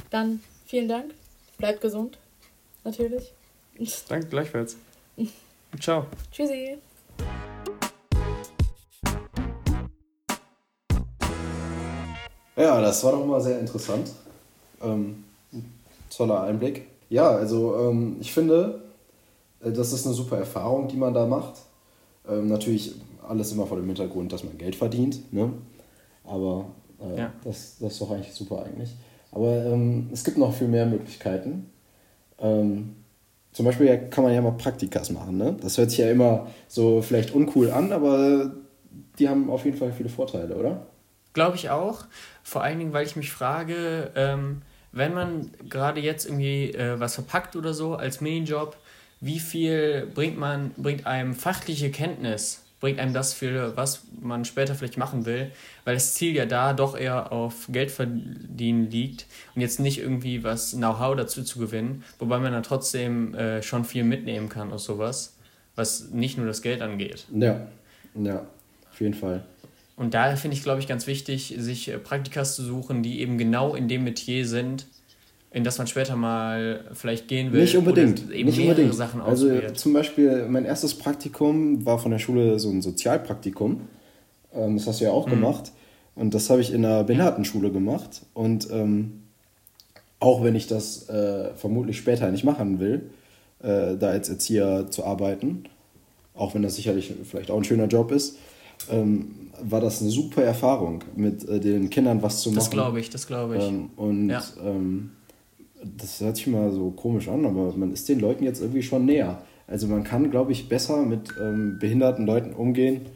dann 0.10 0.40
vielen 0.66 0.88
Dank. 0.88 1.14
Bleibt 1.58 1.82
gesund, 1.82 2.18
natürlich. 2.84 3.34
Danke 4.10 4.28
gleichfalls. 4.28 4.78
Ciao. 5.80 6.06
Tschüssi. 6.32 6.78
Ja, 12.56 12.80
das 12.82 13.04
war 13.04 13.14
doch 13.14 13.26
mal 13.26 13.42
sehr 13.42 13.60
interessant. 13.60 14.12
Ähm, 14.82 15.24
toller 16.16 16.44
Einblick. 16.44 16.88
Ja, 17.10 17.30
also 17.30 17.76
ähm, 17.80 18.18
ich 18.20 18.32
finde, 18.32 18.82
äh, 19.62 19.72
das 19.72 19.92
ist 19.94 20.06
eine 20.06 20.14
super 20.14 20.38
Erfahrung, 20.38 20.88
die 20.88 20.98
man 20.98 21.14
da 21.14 21.26
macht. 21.26 21.56
Ähm, 22.28 22.48
natürlich 22.48 22.94
alles 23.28 23.52
immer 23.52 23.66
vor 23.66 23.78
dem 23.78 23.88
Hintergrund, 23.88 24.32
dass 24.32 24.44
man 24.44 24.58
Geld 24.58 24.76
verdient. 24.76 25.34
Ne? 25.34 25.52
Aber 26.24 26.66
äh, 27.02 27.20
ja. 27.20 27.34
das, 27.44 27.78
das 27.80 27.94
ist 27.94 28.02
doch 28.02 28.12
eigentlich 28.12 28.34
super 28.34 28.64
eigentlich. 28.64 28.94
Aber 29.32 29.66
ähm, 29.66 30.10
es 30.14 30.24
gibt 30.24 30.38
noch 30.38 30.54
viel 30.54 30.68
mehr 30.68 30.86
Möglichkeiten. 30.86 31.72
Ähm, 32.40 32.96
zum 33.54 33.66
Beispiel 33.66 34.10
kann 34.10 34.24
man 34.24 34.34
ja 34.34 34.42
mal 34.42 34.52
Praktikas 34.52 35.12
machen. 35.12 35.38
Ne? 35.38 35.56
Das 35.62 35.78
hört 35.78 35.92
sich 35.92 36.00
ja 36.00 36.10
immer 36.10 36.48
so 36.68 37.02
vielleicht 37.02 37.34
uncool 37.34 37.72
an, 37.72 37.94
aber 37.94 38.52
die 39.20 39.30
haben 39.30 39.50
auf 39.50 39.66
jeden 39.66 39.78
Fall 39.78 39.94
viele 39.94 40.10
Vorteile, 40.10 40.56
oder? 40.56 40.88
Glaube 41.34 41.56
ich 41.56 41.70
auch. 41.70 42.06
Vor 42.44 42.64
allen 42.64 42.80
Dingen, 42.80 42.94
weil 42.94 43.06
ich 43.06 43.16
mich 43.16 43.32
frage, 43.32 44.12
ähm, 44.16 44.62
wenn 44.92 45.14
man 45.14 45.52
gerade 45.70 46.02
jetzt 46.02 46.26
irgendwie 46.26 46.72
äh, 46.72 47.00
was 47.00 47.16
verpackt 47.16 47.56
oder 47.56 47.74
so 47.74 47.96
als 47.96 48.22
Minijob, 48.22 48.76
wie 49.22 49.40
viel 49.40 50.12
bringt 50.14 50.38
man, 50.38 50.72
bringt 50.78 51.08
einem 51.08 51.34
fachliche 51.34 51.92
Kenntnis 51.92 52.63
bringt 52.84 53.00
einem 53.00 53.14
das 53.14 53.34
für, 53.34 53.78
was 53.78 54.04
man 54.20 54.44
später 54.44 54.76
vielleicht 54.76 54.98
machen 54.98 55.26
will, 55.26 55.52
weil 55.86 55.94
das 55.94 56.16
Ziel 56.16 56.36
ja 56.36 56.46
da 56.46 56.74
doch 56.74 56.98
eher 56.98 57.32
auf 57.32 57.68
Geld 57.70 57.92
verdienen 57.92 58.92
liegt 58.92 59.26
und 59.56 59.62
jetzt 59.62 59.80
nicht 59.80 60.00
irgendwie 60.00 60.44
was 60.44 60.72
Know-how 60.74 61.16
dazu 61.16 61.44
zu 61.44 61.60
gewinnen, 61.60 62.04
wobei 62.20 62.40
man 62.40 62.52
dann 62.52 62.62
trotzdem 62.62 63.36
äh, 63.36 63.64
schon 63.64 63.86
viel 63.86 64.04
mitnehmen 64.04 64.50
kann 64.50 64.74
aus 64.74 64.84
sowas, 64.84 65.38
was 65.78 66.10
nicht 66.10 66.38
nur 66.38 66.46
das 66.46 66.62
Geld 66.62 66.82
angeht. 66.82 67.26
Ja, 67.34 67.68
ja, 68.16 68.46
auf 68.92 69.00
jeden 69.00 69.14
Fall. 69.14 69.46
Und 69.96 70.14
daher 70.14 70.36
finde 70.36 70.58
ich, 70.58 70.64
glaube 70.64 70.82
ich, 70.82 70.88
ganz 70.90 71.08
wichtig, 71.08 71.56
sich 71.58 71.88
äh, 71.88 71.98
Praktikas 71.98 72.58
zu 72.58 72.64
suchen, 72.64 73.02
die 73.02 73.22
eben 73.22 73.38
genau 73.38 73.76
in 73.76 73.88
dem 73.88 74.04
Metier 74.04 74.46
sind, 74.46 74.88
in 75.54 75.64
das 75.64 75.78
man 75.78 75.86
später 75.86 76.16
mal 76.16 76.84
vielleicht 76.94 77.28
gehen 77.28 77.54
will. 77.54 77.62
Nicht 77.62 77.78
unbedingt. 77.78 78.32
eben 78.32 78.50
nicht 78.50 78.60
unbedingt. 78.60 78.96
Sachen 78.96 79.22
also 79.22 79.50
zum 79.76 79.94
Beispiel 79.94 80.48
mein 80.50 80.66
erstes 80.66 80.96
Praktikum 80.96 81.86
war 81.86 82.00
von 82.00 82.12
der 82.12 82.18
Schule 82.18 82.60
so 82.60 82.72
ein 82.72 82.82
Sozialpraktikum. 82.82 83.82
Ähm, 84.54 84.78
das 84.78 84.88
hast 84.88 85.00
du 85.00 85.06
ja 85.06 85.12
auch 85.12 85.28
mhm. 85.28 85.32
gemacht. 85.32 85.72
Und 86.16 86.34
das 86.34 86.50
habe 86.50 86.62
ich 86.62 86.74
in 86.74 86.84
einer 86.84 87.04
Behindertenschule 87.04 87.72
gemacht. 87.72 88.24
Und 88.34 88.68
ähm, 88.72 89.24
auch 90.20 90.44
wenn 90.44 90.56
ich 90.56 90.66
das 90.66 91.08
äh, 91.10 91.54
vermutlich 91.56 91.98
später 91.98 92.32
nicht 92.32 92.44
machen 92.44 92.80
will, 92.80 93.12
äh, 93.62 93.96
da 93.96 94.10
als 94.10 94.30
Erzieher 94.30 94.88
zu 94.90 95.06
arbeiten, 95.06 95.66
auch 96.34 96.56
wenn 96.56 96.64
das 96.64 96.76
sicherlich 96.76 97.14
vielleicht 97.30 97.52
auch 97.52 97.58
ein 97.58 97.64
schöner 97.64 97.86
Job 97.86 98.12
ist, 98.12 98.38
ähm, 98.90 99.52
war 99.62 99.82
das 99.82 100.02
eine 100.02 100.10
super 100.10 100.44
Erfahrung, 100.44 101.04
mit 101.16 101.48
äh, 101.48 101.60
den 101.60 101.92
Kindern 101.92 102.24
was 102.24 102.42
zu 102.42 102.50
machen. 102.50 102.56
Das 102.56 102.72
glaube 102.72 103.00
ich, 103.00 103.12
das 103.12 103.28
glaube 103.28 103.58
ich. 103.58 103.64
Ähm, 103.64 103.92
und 103.96 104.30
ja. 104.30 104.44
ähm, 104.66 105.12
das 105.84 106.20
hört 106.22 106.38
sich 106.38 106.48
mal 106.48 106.72
so 106.72 106.92
komisch 106.92 107.28
an, 107.28 107.46
aber 107.46 107.74
man 107.74 107.92
ist 107.92 108.10
den 108.10 108.20
Leuten 108.20 108.44
jetzt 108.44 108.62
irgendwie 108.62 108.84
schon 108.84 109.06
näher. 109.06 109.42
Also 109.68 109.88
man 109.88 110.04
kann, 110.04 110.30
glaube 110.32 110.52
ich, 110.52 110.70
besser 110.70 111.04
mit 111.04 111.30
ähm, 111.40 111.78
behinderten 111.80 112.26
Leuten 112.26 112.54
umgehen 112.54 113.08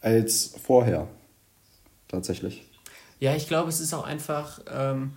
als 0.00 0.54
vorher. 0.62 1.08
Tatsächlich. 2.08 2.62
Ja, 3.20 3.34
ich 3.34 3.46
glaube, 3.46 3.68
es 3.68 3.80
ist 3.80 3.92
auch 3.92 4.04
einfach 4.04 4.60
ähm, 4.72 5.12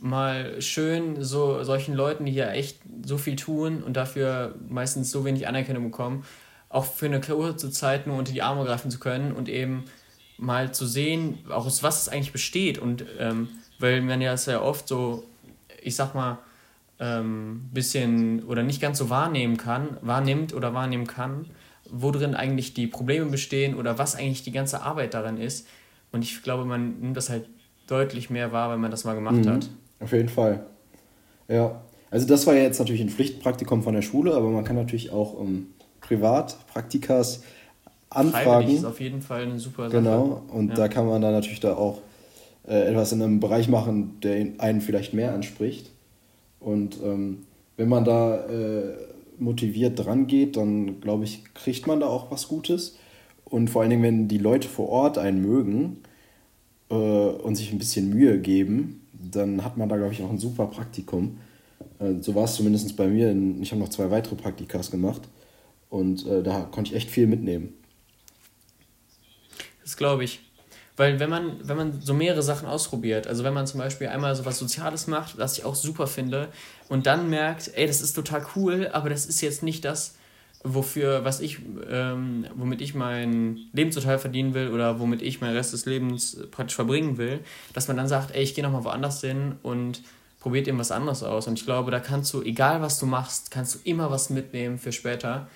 mal 0.00 0.62
schön, 0.62 1.22
so 1.22 1.62
solchen 1.64 1.94
Leuten, 1.94 2.26
die 2.26 2.32
ja 2.32 2.50
echt 2.50 2.78
so 3.04 3.18
viel 3.18 3.36
tun 3.36 3.82
und 3.82 3.96
dafür 3.96 4.54
meistens 4.68 5.10
so 5.10 5.24
wenig 5.24 5.48
Anerkennung 5.48 5.84
bekommen, 5.84 6.24
auch 6.68 6.84
für 6.84 7.06
eine 7.06 7.20
kurze 7.20 7.70
Zeit 7.70 8.06
nur 8.06 8.16
unter 8.16 8.32
die 8.32 8.42
Arme 8.42 8.64
greifen 8.64 8.90
zu 8.90 8.98
können 8.98 9.32
und 9.32 9.48
eben 9.48 9.84
mal 10.38 10.72
zu 10.72 10.86
sehen, 10.86 11.38
auch 11.50 11.66
aus 11.66 11.82
was 11.82 12.02
es 12.02 12.08
eigentlich 12.08 12.32
besteht. 12.32 12.78
Und 12.78 13.04
ähm, 13.18 13.48
weil 13.78 14.00
man 14.00 14.20
ja 14.20 14.36
sehr 14.36 14.64
oft 14.64 14.88
so 14.88 15.24
ich 15.82 15.96
sag 15.96 16.14
mal, 16.14 16.38
ähm, 16.98 17.68
bisschen 17.72 18.44
oder 18.44 18.62
nicht 18.62 18.80
ganz 18.80 18.98
so 18.98 19.10
wahrnehmen 19.10 19.56
kann, 19.56 19.96
wahrnimmt 20.02 20.54
oder 20.54 20.74
wahrnehmen 20.74 21.06
kann, 21.06 21.46
wo 21.90 22.10
drin 22.10 22.34
eigentlich 22.34 22.74
die 22.74 22.86
Probleme 22.86 23.26
bestehen 23.26 23.74
oder 23.74 23.98
was 23.98 24.14
eigentlich 24.14 24.42
die 24.42 24.52
ganze 24.52 24.82
Arbeit 24.82 25.14
daran 25.14 25.38
ist. 25.38 25.66
Und 26.12 26.22
ich 26.22 26.42
glaube, 26.42 26.64
man 26.64 27.00
nimmt 27.00 27.16
das 27.16 27.30
halt 27.30 27.46
deutlich 27.86 28.30
mehr 28.30 28.52
wahr, 28.52 28.70
wenn 28.70 28.80
man 28.80 28.90
das 28.90 29.04
mal 29.04 29.14
gemacht 29.14 29.36
mhm, 29.36 29.48
hat. 29.48 29.70
Auf 30.00 30.12
jeden 30.12 30.28
Fall. 30.28 30.66
Ja. 31.48 31.80
Also 32.10 32.26
das 32.26 32.46
war 32.46 32.54
ja 32.54 32.62
jetzt 32.62 32.78
natürlich 32.78 33.00
ein 33.00 33.08
Pflichtpraktikum 33.08 33.82
von 33.82 33.94
der 33.94 34.02
Schule, 34.02 34.34
aber 34.34 34.48
man 34.48 34.64
kann 34.64 34.76
natürlich 34.76 35.10
auch 35.10 35.34
um, 35.34 35.46
ähm, 35.46 35.66
Privatpraktikas 36.00 37.42
anfragen. 38.08 38.44
Freiwillig 38.44 38.76
ist 38.78 38.84
auf 38.84 39.00
jeden 39.00 39.22
Fall 39.22 39.42
eine 39.42 39.58
super 39.58 39.88
Sache. 39.88 40.02
Genau, 40.02 40.42
und 40.48 40.70
ja. 40.70 40.74
da 40.74 40.88
kann 40.88 41.06
man 41.06 41.22
dann 41.22 41.32
natürlich 41.32 41.60
da 41.60 41.74
auch 41.74 42.00
äh, 42.66 42.88
etwas 42.88 43.12
in 43.12 43.22
einem 43.22 43.40
Bereich 43.40 43.68
machen, 43.68 44.20
der 44.22 44.46
einen 44.58 44.80
vielleicht 44.80 45.14
mehr 45.14 45.34
anspricht. 45.34 45.90
Und 46.58 46.98
ähm, 47.02 47.46
wenn 47.76 47.88
man 47.88 48.04
da 48.04 48.46
äh, 48.46 48.96
motiviert 49.38 49.98
dran 49.98 50.26
geht, 50.26 50.56
dann 50.56 51.00
glaube 51.00 51.24
ich, 51.24 51.42
kriegt 51.54 51.86
man 51.86 52.00
da 52.00 52.06
auch 52.06 52.30
was 52.30 52.48
Gutes. 52.48 52.96
Und 53.44 53.68
vor 53.70 53.82
allen 53.82 53.90
Dingen, 53.90 54.02
wenn 54.02 54.28
die 54.28 54.38
Leute 54.38 54.68
vor 54.68 54.88
Ort 54.88 55.18
einen 55.18 55.40
mögen 55.42 55.98
äh, 56.90 56.94
und 56.94 57.56
sich 57.56 57.72
ein 57.72 57.78
bisschen 57.78 58.10
Mühe 58.10 58.38
geben, 58.38 59.06
dann 59.12 59.64
hat 59.64 59.76
man 59.76 59.88
da, 59.88 59.96
glaube 59.96 60.12
ich, 60.12 60.22
auch 60.22 60.30
ein 60.30 60.38
super 60.38 60.66
Praktikum. 60.66 61.38
Äh, 61.98 62.20
so 62.20 62.34
war 62.34 62.44
es 62.44 62.54
zumindest 62.54 62.96
bei 62.96 63.08
mir. 63.08 63.34
Ich 63.60 63.72
habe 63.72 63.80
noch 63.80 63.88
zwei 63.88 64.10
weitere 64.10 64.36
Praktikas 64.36 64.90
gemacht 64.90 65.22
und 65.88 66.26
äh, 66.26 66.42
da 66.42 66.68
konnte 66.70 66.90
ich 66.90 66.96
echt 66.96 67.10
viel 67.10 67.26
mitnehmen. 67.26 67.74
Das 69.82 69.96
glaube 69.96 70.24
ich. 70.24 70.40
Weil 70.96 71.18
wenn 71.18 71.30
man, 71.30 71.56
wenn 71.62 71.76
man 71.76 72.00
so 72.02 72.12
mehrere 72.12 72.42
Sachen 72.42 72.68
ausprobiert, 72.68 73.26
also 73.26 73.44
wenn 73.44 73.54
man 73.54 73.66
zum 73.66 73.80
Beispiel 73.80 74.08
einmal 74.08 74.34
so 74.34 74.44
was 74.44 74.58
Soziales 74.58 75.06
macht, 75.06 75.38
was 75.38 75.56
ich 75.56 75.64
auch 75.64 75.74
super 75.74 76.06
finde, 76.06 76.48
und 76.88 77.06
dann 77.06 77.30
merkt, 77.30 77.70
ey, 77.74 77.86
das 77.86 78.00
ist 78.00 78.12
total 78.12 78.44
cool, 78.56 78.90
aber 78.92 79.08
das 79.08 79.26
ist 79.26 79.40
jetzt 79.40 79.62
nicht 79.62 79.84
das, 79.84 80.16
wofür, 80.62 81.24
was 81.24 81.40
ich, 81.40 81.58
ähm, 81.88 82.46
womit 82.54 82.80
ich 82.82 82.94
mein 82.94 83.58
Lebensunterhalt 83.72 84.20
verdienen 84.20 84.52
will 84.52 84.70
oder 84.70 85.00
womit 85.00 85.22
ich 85.22 85.40
meinen 85.40 85.56
Rest 85.56 85.72
des 85.72 85.86
Lebens 85.86 86.36
praktisch 86.50 86.76
verbringen 86.76 87.16
will, 87.16 87.40
dass 87.72 87.88
man 87.88 87.96
dann 87.96 88.08
sagt, 88.08 88.34
ey, 88.34 88.42
ich 88.42 88.54
gehe 88.54 88.62
nochmal 88.62 88.84
woanders 88.84 89.20
hin 89.22 89.56
und 89.62 90.02
probiert 90.38 90.68
eben 90.68 90.78
was 90.78 90.90
anderes 90.90 91.22
aus. 91.22 91.46
Und 91.46 91.58
ich 91.58 91.64
glaube, 91.64 91.90
da 91.90 92.00
kannst 92.00 92.32
du, 92.34 92.42
egal 92.42 92.82
was 92.82 92.98
du 92.98 93.06
machst, 93.06 93.50
kannst 93.50 93.74
du 93.74 93.78
immer 93.84 94.10
was 94.10 94.30
mitnehmen 94.30 94.78
für 94.78 94.92
später. 94.92 95.48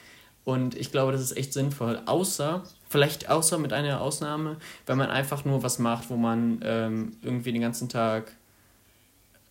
Und 0.45 0.77
ich 0.77 0.93
glaube, 0.93 1.13
das 1.13 1.23
ist 1.23 1.37
echt 1.37 1.53
sinnvoll. 1.53 2.01
Außer, 2.07 2.63
vielleicht 2.95 3.29
außer 3.29 3.59
mit 3.59 3.73
einer 3.73 4.01
Ausnahme, 4.01 4.57
wenn 4.87 4.97
man 4.97 5.11
einfach 5.11 5.45
nur 5.45 5.65
was 5.65 5.81
macht, 5.81 6.11
wo 6.11 6.17
man 6.17 6.61
ähm, 6.63 7.17
irgendwie 7.23 7.51
den 7.51 7.61
ganzen 7.61 7.89
Tag 7.89 8.31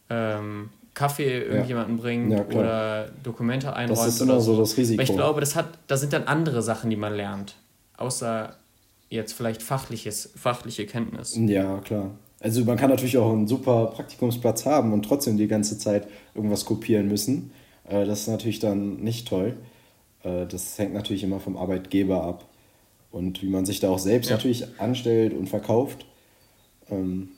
ähm, 0.09 0.69
Kaffee 0.93 1.41
irgendjemanden 1.41 1.97
ja. 1.97 2.01
bringt 2.01 2.31
ja, 2.31 2.45
oder 2.57 3.09
Dokumente 3.21 3.75
einräumt. 3.75 3.99
Das 3.99 4.07
ist 4.07 4.21
immer 4.21 4.39
so 4.39 4.57
das 4.57 4.77
Risiko. 4.77 5.01
Aber 5.01 5.09
ich 5.09 5.15
glaube, 5.17 5.39
das 5.41 5.57
hat, 5.57 5.77
da 5.87 5.97
sind 5.97 6.13
dann 6.13 6.23
andere 6.23 6.61
Sachen, 6.61 6.89
die 6.89 6.95
man 6.95 7.13
lernt. 7.15 7.55
Außer 7.97 8.55
jetzt 9.09 9.33
vielleicht 9.33 9.61
fachliches, 9.61 10.31
fachliche 10.37 10.85
Kenntnis. 10.85 11.37
Ja, 11.37 11.79
klar. 11.79 12.11
Also 12.39 12.63
man 12.63 12.77
kann 12.77 12.91
natürlich 12.91 13.17
auch 13.17 13.33
einen 13.33 13.49
super 13.49 13.87
Praktikumsplatz 13.87 14.65
haben 14.65 14.93
und 14.93 15.03
trotzdem 15.03 15.35
die 15.35 15.49
ganze 15.49 15.77
Zeit 15.77 16.07
irgendwas 16.33 16.63
kopieren 16.63 17.09
müssen. 17.09 17.51
Äh, 17.89 18.05
das 18.05 18.21
ist 18.21 18.27
natürlich 18.29 18.59
dann 18.59 19.01
nicht 19.03 19.27
toll. 19.27 19.57
Äh, 20.23 20.45
das 20.45 20.79
hängt 20.79 20.93
natürlich 20.93 21.25
immer 21.25 21.41
vom 21.41 21.57
Arbeitgeber 21.57 22.23
ab 22.23 22.45
und 23.13 23.43
wie 23.43 23.47
man 23.47 23.65
sich 23.65 23.79
da 23.79 23.89
auch 23.89 23.99
selbst 23.99 24.29
ja. 24.29 24.35
natürlich 24.35 24.65
anstellt 24.79 25.33
und 25.33 25.47
verkauft. 25.47 26.05
Ähm, 26.89 27.29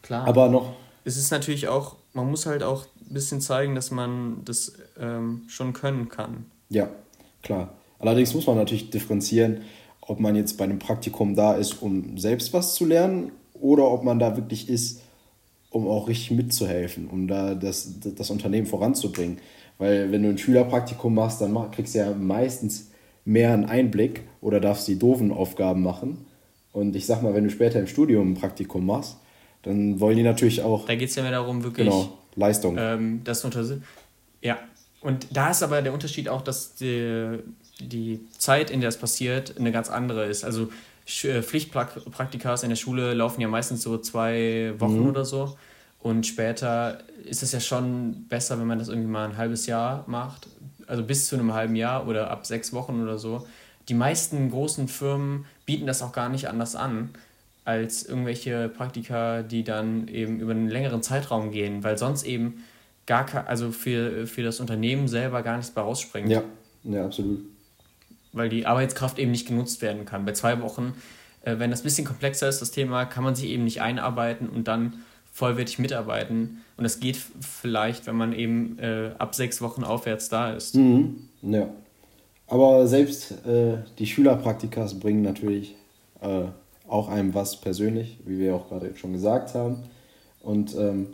Klar. 0.00 0.26
Aber 0.26 0.48
noch. 0.48 0.72
Es 1.04 1.16
ist 1.16 1.30
natürlich 1.32 1.66
auch, 1.66 1.96
man 2.12 2.30
muss 2.30 2.46
halt 2.46 2.62
auch 2.62 2.84
ein 2.84 3.12
bisschen 3.12 3.40
zeigen, 3.40 3.74
dass 3.74 3.90
man 3.90 4.42
das 4.44 4.74
ähm, 4.98 5.42
schon 5.48 5.72
können 5.72 6.08
kann. 6.08 6.46
Ja, 6.70 6.88
klar. 7.42 7.74
Allerdings 7.98 8.32
muss 8.34 8.46
man 8.46 8.56
natürlich 8.56 8.90
differenzieren, 8.90 9.62
ob 10.00 10.20
man 10.20 10.36
jetzt 10.36 10.56
bei 10.56 10.64
einem 10.64 10.78
Praktikum 10.78 11.34
da 11.34 11.54
ist, 11.54 11.82
um 11.82 12.16
selbst 12.16 12.52
was 12.52 12.76
zu 12.76 12.84
lernen 12.84 13.32
oder 13.54 13.90
ob 13.90 14.04
man 14.04 14.20
da 14.20 14.36
wirklich 14.36 14.68
ist, 14.68 15.00
um 15.70 15.88
auch 15.88 16.06
richtig 16.06 16.30
mitzuhelfen, 16.30 17.08
um 17.08 17.26
da 17.26 17.56
das, 17.56 17.94
das 18.00 18.30
Unternehmen 18.30 18.66
voranzubringen. 18.66 19.38
Weil 19.78 20.12
wenn 20.12 20.22
du 20.22 20.28
ein 20.28 20.38
Schülerpraktikum 20.38 21.12
machst, 21.12 21.40
dann 21.40 21.70
kriegst 21.72 21.96
du 21.96 21.98
ja 21.98 22.12
meistens 22.12 22.90
mehr 23.26 23.52
einen 23.52 23.66
Einblick 23.66 24.22
oder 24.40 24.60
darfst 24.60 24.88
die 24.88 24.98
doofen 24.98 25.30
Aufgaben 25.30 25.82
machen. 25.82 26.24
Und 26.72 26.96
ich 26.96 27.04
sag 27.04 27.22
mal, 27.22 27.34
wenn 27.34 27.44
du 27.44 27.50
später 27.50 27.78
im 27.78 27.86
Studium 27.86 28.32
ein 28.32 28.34
Praktikum 28.34 28.86
machst, 28.86 29.18
dann 29.62 30.00
wollen 30.00 30.16
die 30.16 30.22
natürlich 30.22 30.62
auch. 30.62 30.86
Da 30.86 30.94
geht 30.94 31.10
es 31.10 31.16
ja 31.16 31.22
mehr 31.22 31.32
darum, 31.32 31.62
wirklich. 31.64 31.88
Genau, 31.88 32.16
Leistung. 32.36 32.76
Ähm, 32.78 33.20
das 33.24 33.44
unter 33.44 33.64
ja. 34.40 34.58
Und 35.00 35.26
da 35.32 35.50
ist 35.50 35.62
aber 35.62 35.82
der 35.82 35.92
Unterschied 35.92 36.28
auch, 36.28 36.42
dass 36.42 36.74
die, 36.74 37.38
die 37.80 38.20
Zeit, 38.38 38.70
in 38.70 38.80
der 38.80 38.88
es 38.88 38.96
passiert, 38.96 39.58
eine 39.58 39.72
ganz 39.72 39.90
andere 39.90 40.26
ist. 40.26 40.44
Also 40.44 40.68
äh, 41.24 41.42
Pflichtpraktikas 41.42 42.62
in 42.62 42.70
der 42.70 42.76
Schule 42.76 43.14
laufen 43.14 43.40
ja 43.40 43.48
meistens 43.48 43.82
so 43.82 43.98
zwei 43.98 44.74
Wochen 44.78 45.00
mhm. 45.00 45.08
oder 45.08 45.24
so. 45.24 45.56
Und 46.00 46.26
später 46.26 46.98
ist 47.24 47.42
es 47.42 47.52
ja 47.52 47.60
schon 47.60 48.26
besser, 48.28 48.58
wenn 48.60 48.66
man 48.66 48.78
das 48.78 48.88
irgendwie 48.88 49.10
mal 49.10 49.28
ein 49.28 49.36
halbes 49.36 49.66
Jahr 49.66 50.04
macht. 50.06 50.46
Also 50.86 51.02
bis 51.02 51.26
zu 51.26 51.36
einem 51.36 51.54
halben 51.54 51.76
Jahr 51.76 52.06
oder 52.06 52.30
ab 52.30 52.46
sechs 52.46 52.72
Wochen 52.72 53.02
oder 53.02 53.18
so. 53.18 53.46
Die 53.88 53.94
meisten 53.94 54.50
großen 54.50 54.88
Firmen 54.88 55.46
bieten 55.64 55.86
das 55.86 56.02
auch 56.02 56.12
gar 56.12 56.28
nicht 56.28 56.48
anders 56.48 56.76
an 56.76 57.10
als 57.64 58.04
irgendwelche 58.04 58.68
Praktika, 58.68 59.42
die 59.42 59.64
dann 59.64 60.06
eben 60.08 60.38
über 60.38 60.52
einen 60.52 60.68
längeren 60.68 61.02
Zeitraum 61.02 61.50
gehen, 61.50 61.82
weil 61.82 61.98
sonst 61.98 62.22
eben 62.22 62.64
gar 63.06 63.26
also 63.48 63.72
für, 63.72 64.26
für 64.26 64.42
das 64.42 64.60
Unternehmen 64.60 65.08
selber 65.08 65.42
gar 65.42 65.56
nichts 65.56 65.72
bei 65.72 65.80
rausspringt. 65.80 66.30
Ja, 66.30 66.42
ja, 66.84 67.04
absolut 67.04 67.40
weil 68.36 68.48
die 68.50 68.66
Arbeitskraft 68.66 69.18
eben 69.18 69.30
nicht 69.30 69.48
genutzt 69.48 69.82
werden 69.82 70.04
kann. 70.04 70.24
Bei 70.24 70.32
zwei 70.32 70.60
Wochen, 70.60 70.94
äh, 71.42 71.58
wenn 71.58 71.70
das 71.70 71.80
ein 71.80 71.84
bisschen 71.84 72.06
komplexer 72.06 72.48
ist, 72.48 72.60
das 72.60 72.70
Thema, 72.70 73.06
kann 73.06 73.24
man 73.24 73.34
sich 73.34 73.46
eben 73.46 73.64
nicht 73.64 73.80
einarbeiten 73.80 74.48
und 74.48 74.68
dann 74.68 75.02
vollwertig 75.32 75.78
mitarbeiten. 75.78 76.62
Und 76.76 76.84
das 76.84 77.00
geht 77.00 77.16
vielleicht, 77.40 78.06
wenn 78.06 78.16
man 78.16 78.32
eben 78.32 78.78
äh, 78.78 79.12
ab 79.18 79.34
sechs 79.34 79.62
Wochen 79.62 79.82
aufwärts 79.82 80.28
da 80.28 80.52
ist. 80.52 80.74
Mhm. 80.74 81.28
Ja. 81.42 81.68
Aber 82.48 82.86
selbst 82.86 83.32
äh, 83.46 83.78
die 83.98 84.06
Schülerpraktikas 84.06 84.98
bringen 85.00 85.22
natürlich 85.22 85.74
äh, 86.20 86.44
auch 86.86 87.08
einem 87.08 87.34
was 87.34 87.60
persönlich, 87.60 88.18
wie 88.24 88.38
wir 88.38 88.54
auch 88.54 88.68
gerade 88.68 88.94
schon 88.96 89.12
gesagt 89.12 89.54
haben. 89.54 89.84
Und 90.40 90.76
ähm, 90.76 91.08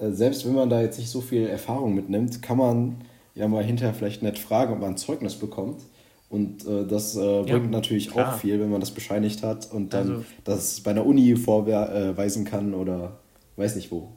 äh, 0.00 0.10
selbst 0.10 0.46
wenn 0.46 0.54
man 0.54 0.70
da 0.70 0.80
jetzt 0.80 0.98
nicht 0.98 1.10
so 1.10 1.20
viel 1.20 1.46
Erfahrung 1.46 1.94
mitnimmt, 1.94 2.42
kann 2.42 2.58
man 2.58 2.96
ja 3.34 3.46
mal 3.46 3.62
hinterher 3.62 3.94
vielleicht 3.94 4.22
nett 4.22 4.38
fragen, 4.38 4.72
ob 4.72 4.80
man 4.80 4.90
ein 4.90 4.96
Zeugnis 4.96 5.36
bekommt. 5.36 5.82
Und 6.28 6.66
äh, 6.66 6.86
das 6.86 7.16
äh, 7.16 7.42
bringt 7.42 7.48
ja, 7.48 7.58
natürlich 7.58 8.10
klar. 8.10 8.34
auch 8.34 8.38
viel, 8.38 8.60
wenn 8.60 8.70
man 8.70 8.80
das 8.80 8.90
bescheinigt 8.90 9.42
hat 9.42 9.70
und 9.72 9.94
dann 9.94 10.10
also, 10.10 10.24
das 10.44 10.80
bei 10.80 10.90
einer 10.90 11.06
Uni 11.06 11.36
vorweisen 11.36 12.44
kann 12.44 12.74
oder 12.74 13.18
weiß 13.56 13.76
nicht 13.76 13.90
wo. 13.90 14.08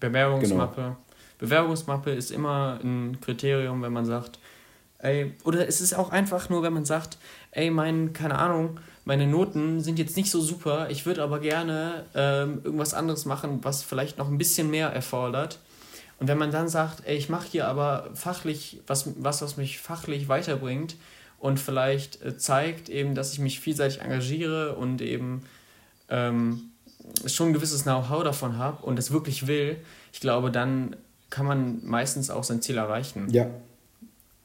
Bewerbungsmappe. 0.00 0.80
Genau. 0.80 0.96
Bewerbungsmappe 1.38 2.10
ist 2.10 2.30
immer 2.30 2.78
ein 2.82 3.18
Kriterium, 3.20 3.82
wenn 3.82 3.92
man 3.92 4.06
sagt, 4.06 4.38
ey, 4.98 5.34
oder 5.44 5.68
es 5.68 5.80
ist 5.80 5.94
auch 5.94 6.10
einfach 6.10 6.48
nur, 6.48 6.62
wenn 6.62 6.72
man 6.72 6.84
sagt, 6.84 7.18
ey, 7.50 7.70
mein, 7.70 8.12
keine 8.12 8.38
Ahnung, 8.38 8.80
meine 9.04 9.26
Noten 9.26 9.80
sind 9.80 9.98
jetzt 9.98 10.16
nicht 10.16 10.30
so 10.30 10.40
super, 10.40 10.88
ich 10.90 11.06
würde 11.06 11.22
aber 11.22 11.38
gerne 11.38 12.04
ähm, 12.14 12.60
irgendwas 12.64 12.94
anderes 12.94 13.24
machen, 13.24 13.60
was 13.62 13.82
vielleicht 13.82 14.18
noch 14.18 14.28
ein 14.28 14.38
bisschen 14.38 14.70
mehr 14.70 14.88
erfordert. 14.88 15.60
Und 16.18 16.28
wenn 16.28 16.38
man 16.38 16.50
dann 16.50 16.68
sagt, 16.68 17.02
ey, 17.04 17.16
ich 17.16 17.28
mache 17.28 17.46
hier 17.46 17.68
aber 17.68 18.08
fachlich 18.14 18.80
was, 18.86 19.12
was, 19.18 19.42
was 19.42 19.56
mich 19.58 19.78
fachlich 19.78 20.28
weiterbringt, 20.28 20.96
und 21.38 21.60
vielleicht 21.60 22.22
äh, 22.22 22.36
zeigt 22.36 22.88
eben, 22.88 23.14
dass 23.14 23.32
ich 23.32 23.38
mich 23.38 23.60
vielseitig 23.60 24.00
engagiere 24.00 24.74
und 24.76 25.02
eben 25.02 25.42
ähm, 26.08 26.70
schon 27.26 27.48
ein 27.48 27.52
gewisses 27.52 27.82
Know-how 27.82 28.24
davon 28.24 28.58
habe 28.58 28.84
und 28.84 28.98
es 28.98 29.10
wirklich 29.10 29.46
will, 29.46 29.76
ich 30.12 30.20
glaube, 30.20 30.50
dann 30.50 30.96
kann 31.30 31.46
man 31.46 31.84
meistens 31.84 32.30
auch 32.30 32.44
sein 32.44 32.62
Ziel 32.62 32.76
erreichen. 32.76 33.28
Ja, 33.30 33.48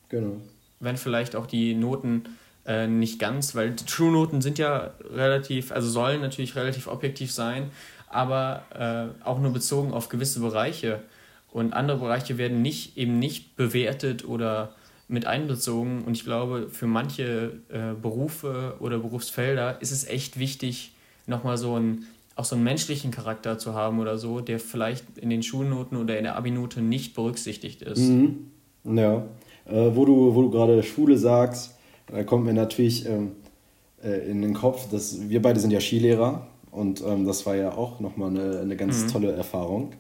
genau. 0.10 0.38
Wenn 0.80 0.98
vielleicht 0.98 1.36
auch 1.36 1.46
die 1.46 1.76
Noten 1.76 2.24
äh, 2.66 2.88
nicht 2.88 3.20
ganz, 3.20 3.56
weil 3.56 3.76
True-Noten 3.76 4.42
sind 4.42 4.58
ja 4.58 4.92
relativ, 5.14 5.72
also 5.72 5.90
sollen 5.90 6.22
natürlich 6.22 6.56
relativ 6.56 6.88
objektiv 6.88 7.32
sein, 7.32 7.72
aber 8.10 8.64
äh, 9.24 9.26
auch 9.26 9.40
nur 9.40 9.54
bezogen 9.54 9.94
auf 9.94 10.10
gewisse 10.10 10.40
Bereiche. 10.40 11.02
Und 11.52 11.74
andere 11.74 11.98
Bereiche 11.98 12.38
werden 12.38 12.62
nicht 12.62 12.98
eben 12.98 13.20
nicht 13.20 13.56
bewertet 13.56 14.26
oder 14.26 14.76
mit 15.08 15.26
einbezogen. 15.26 16.04
Und 16.04 16.14
ich 16.16 16.24
glaube, 16.24 16.70
für 16.70 16.88
manche 16.88 17.54
äh, 17.70 17.94
Berufe 18.02 18.76
oder 18.80 19.00
Berufsfelder 19.00 19.82
ist 19.82 19.92
es 19.92 20.08
echt 20.08 20.40
wichtig, 20.40 20.94
nochmal 21.28 21.58
so 21.58 21.76
einen, 21.76 22.08
auch 22.36 22.46
so 22.46 22.56
einen 22.56 22.64
menschlichen 22.64 23.12
Charakter 23.12 23.58
zu 23.58 23.74
haben 23.74 24.00
oder 24.00 24.18
so, 24.18 24.40
der 24.40 24.60
vielleicht 24.60 25.18
in 25.18 25.30
den 25.30 25.44
Schulnoten 25.44 25.98
oder 25.98 26.18
in 26.18 26.24
der 26.24 26.36
Abinote 26.36 26.82
nicht 26.82 27.14
berücksichtigt 27.14 27.82
ist. 27.82 28.00
Mhm. 28.00 28.52
Ja, 28.84 29.26
äh, 29.66 29.92
wo 29.94 30.06
du, 30.06 30.34
wo 30.34 30.42
du 30.42 30.50
gerade 30.50 30.82
Schule 30.84 31.18
sagst, 31.18 31.76
da 32.08 32.24
kommt 32.24 32.46
mir 32.46 32.54
natürlich 32.54 33.06
ähm, 33.06 33.34
äh, 34.04 34.30
in 34.30 34.42
den 34.42 34.54
Kopf, 34.54 34.90
dass 34.90 35.30
wir 35.30 35.42
beide 35.42 35.60
sind 35.60 35.72
ja 35.72 35.80
Skilehrer 35.80 36.48
und 36.72 37.04
ähm, 37.06 37.26
das 37.26 37.46
war 37.46 37.56
ja 37.56 37.74
auch 37.74 38.00
nochmal 38.00 38.30
eine, 38.30 38.60
eine 38.60 38.76
ganz 38.76 39.04
mhm. 39.04 39.08
tolle 39.10 39.32
Erfahrung. 39.34 39.94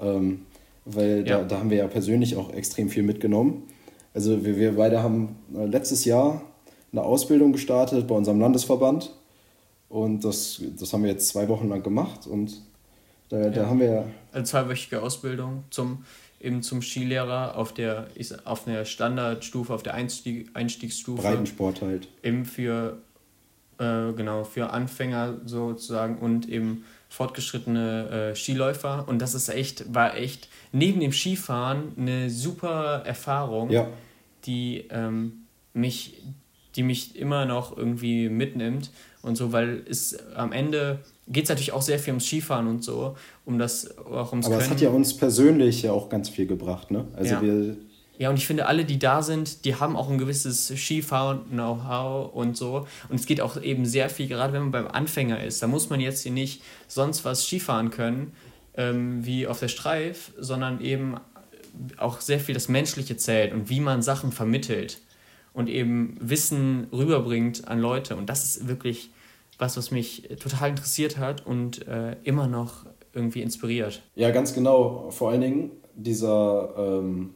Ähm, 0.00 0.42
weil 0.84 1.24
ja. 1.26 1.38
da, 1.38 1.44
da 1.44 1.58
haben 1.58 1.70
wir 1.70 1.78
ja 1.78 1.86
persönlich 1.86 2.36
auch 2.36 2.52
extrem 2.52 2.88
viel 2.88 3.02
mitgenommen. 3.02 3.64
Also 4.14 4.44
wir, 4.44 4.56
wir 4.56 4.76
beide 4.76 5.02
haben 5.02 5.36
äh, 5.54 5.66
letztes 5.66 6.04
Jahr 6.04 6.42
eine 6.92 7.02
Ausbildung 7.02 7.52
gestartet 7.52 8.06
bei 8.06 8.14
unserem 8.14 8.40
Landesverband 8.40 9.12
und 9.88 10.24
das, 10.24 10.62
das 10.78 10.92
haben 10.92 11.02
wir 11.02 11.10
jetzt 11.10 11.28
zwei 11.28 11.48
Wochen 11.48 11.68
lang 11.68 11.82
gemacht 11.82 12.26
und 12.26 12.62
da, 13.28 13.40
ja. 13.40 13.50
da 13.50 13.66
haben 13.66 13.80
wir... 13.80 14.06
Eine 14.32 14.44
zweiwöchige 14.44 15.02
Ausbildung 15.02 15.64
zum, 15.70 16.04
eben 16.40 16.62
zum 16.62 16.82
Skilehrer 16.82 17.56
auf 17.56 17.72
der, 17.72 18.08
auf 18.44 18.64
der 18.64 18.84
Standardstufe, 18.84 19.72
auf 19.72 19.82
der 19.82 19.94
Einstieg, 19.94 20.50
Einstiegsstufe. 20.54 21.22
Breitensport 21.22 21.82
halt. 21.82 22.08
Eben 22.22 22.44
für, 22.44 22.98
äh, 23.78 24.12
genau, 24.12 24.44
für 24.44 24.70
Anfänger 24.70 25.40
sozusagen 25.44 26.18
und 26.18 26.48
eben 26.48 26.84
fortgeschrittene 27.08 28.32
äh, 28.32 28.36
Skiläufer 28.36 29.06
und 29.08 29.20
das 29.20 29.34
ist 29.34 29.48
echt, 29.48 29.92
war 29.94 30.16
echt 30.16 30.48
neben 30.72 31.00
dem 31.00 31.12
Skifahren 31.12 31.92
eine 31.96 32.28
super 32.28 33.02
Erfahrung, 33.06 33.70
ja. 33.70 33.88
die 34.44 34.86
ähm, 34.90 35.44
mich, 35.72 36.22
die 36.78 36.84
mich 36.84 37.16
immer 37.16 37.44
noch 37.44 37.76
irgendwie 37.76 38.28
mitnimmt 38.28 38.90
und 39.20 39.36
so, 39.36 39.52
weil 39.52 39.82
es 39.90 40.16
am 40.36 40.52
Ende 40.52 41.00
geht 41.26 41.44
es 41.44 41.48
natürlich 41.50 41.72
auch 41.72 41.82
sehr 41.82 41.98
viel 41.98 42.12
ums 42.12 42.24
Skifahren 42.24 42.68
und 42.68 42.84
so, 42.84 43.16
um 43.44 43.58
das 43.58 43.98
auch 43.98 44.30
ums 44.30 44.46
Aber 44.46 44.58
es 44.58 44.70
hat 44.70 44.80
ja 44.80 44.90
uns 44.90 45.14
persönlich 45.14 45.82
ja 45.82 45.92
auch 45.92 46.08
ganz 46.08 46.28
viel 46.28 46.46
gebracht, 46.46 46.90
ne? 46.90 47.04
Also 47.16 47.34
ja. 47.34 47.42
wir 47.42 47.76
ja, 48.20 48.30
und 48.30 48.36
ich 48.36 48.48
finde, 48.48 48.66
alle, 48.66 48.84
die 48.84 48.98
da 48.98 49.22
sind, 49.22 49.64
die 49.64 49.76
haben 49.76 49.94
auch 49.94 50.10
ein 50.10 50.18
gewisses 50.18 50.66
Skifahren-Know-how 50.66 52.34
und 52.34 52.56
so. 52.56 52.88
Und 53.08 53.20
es 53.20 53.26
geht 53.26 53.40
auch 53.40 53.62
eben 53.62 53.86
sehr 53.86 54.10
viel, 54.10 54.26
gerade 54.26 54.52
wenn 54.52 54.62
man 54.62 54.70
beim 54.72 54.88
Anfänger 54.88 55.44
ist. 55.44 55.62
Da 55.62 55.68
muss 55.68 55.88
man 55.88 56.00
jetzt 56.00 56.24
hier 56.24 56.32
nicht 56.32 56.60
sonst 56.88 57.24
was 57.24 57.44
Skifahren 57.44 57.90
können, 57.90 58.32
ähm, 58.76 59.24
wie 59.24 59.46
auf 59.46 59.60
der 59.60 59.68
Streif, 59.68 60.32
sondern 60.36 60.80
eben 60.80 61.14
auch 61.96 62.20
sehr 62.20 62.40
viel 62.40 62.54
das 62.54 62.68
Menschliche 62.68 63.16
zählt 63.16 63.52
und 63.52 63.70
wie 63.70 63.78
man 63.78 64.02
Sachen 64.02 64.32
vermittelt 64.32 64.98
und 65.58 65.68
eben 65.68 66.16
Wissen 66.20 66.86
rüberbringt 66.92 67.66
an 67.66 67.80
Leute. 67.80 68.14
Und 68.14 68.30
das 68.30 68.44
ist 68.44 68.68
wirklich 68.68 69.10
was, 69.58 69.76
was 69.76 69.90
mich 69.90 70.28
total 70.40 70.70
interessiert 70.70 71.18
hat 71.18 71.44
und 71.44 71.84
äh, 71.88 72.14
immer 72.22 72.46
noch 72.46 72.86
irgendwie 73.12 73.42
inspiriert. 73.42 74.00
Ja, 74.14 74.30
ganz 74.30 74.54
genau. 74.54 75.10
Vor 75.10 75.30
allen 75.30 75.40
Dingen 75.40 75.70
dieser, 75.96 76.74
ähm, 76.78 77.34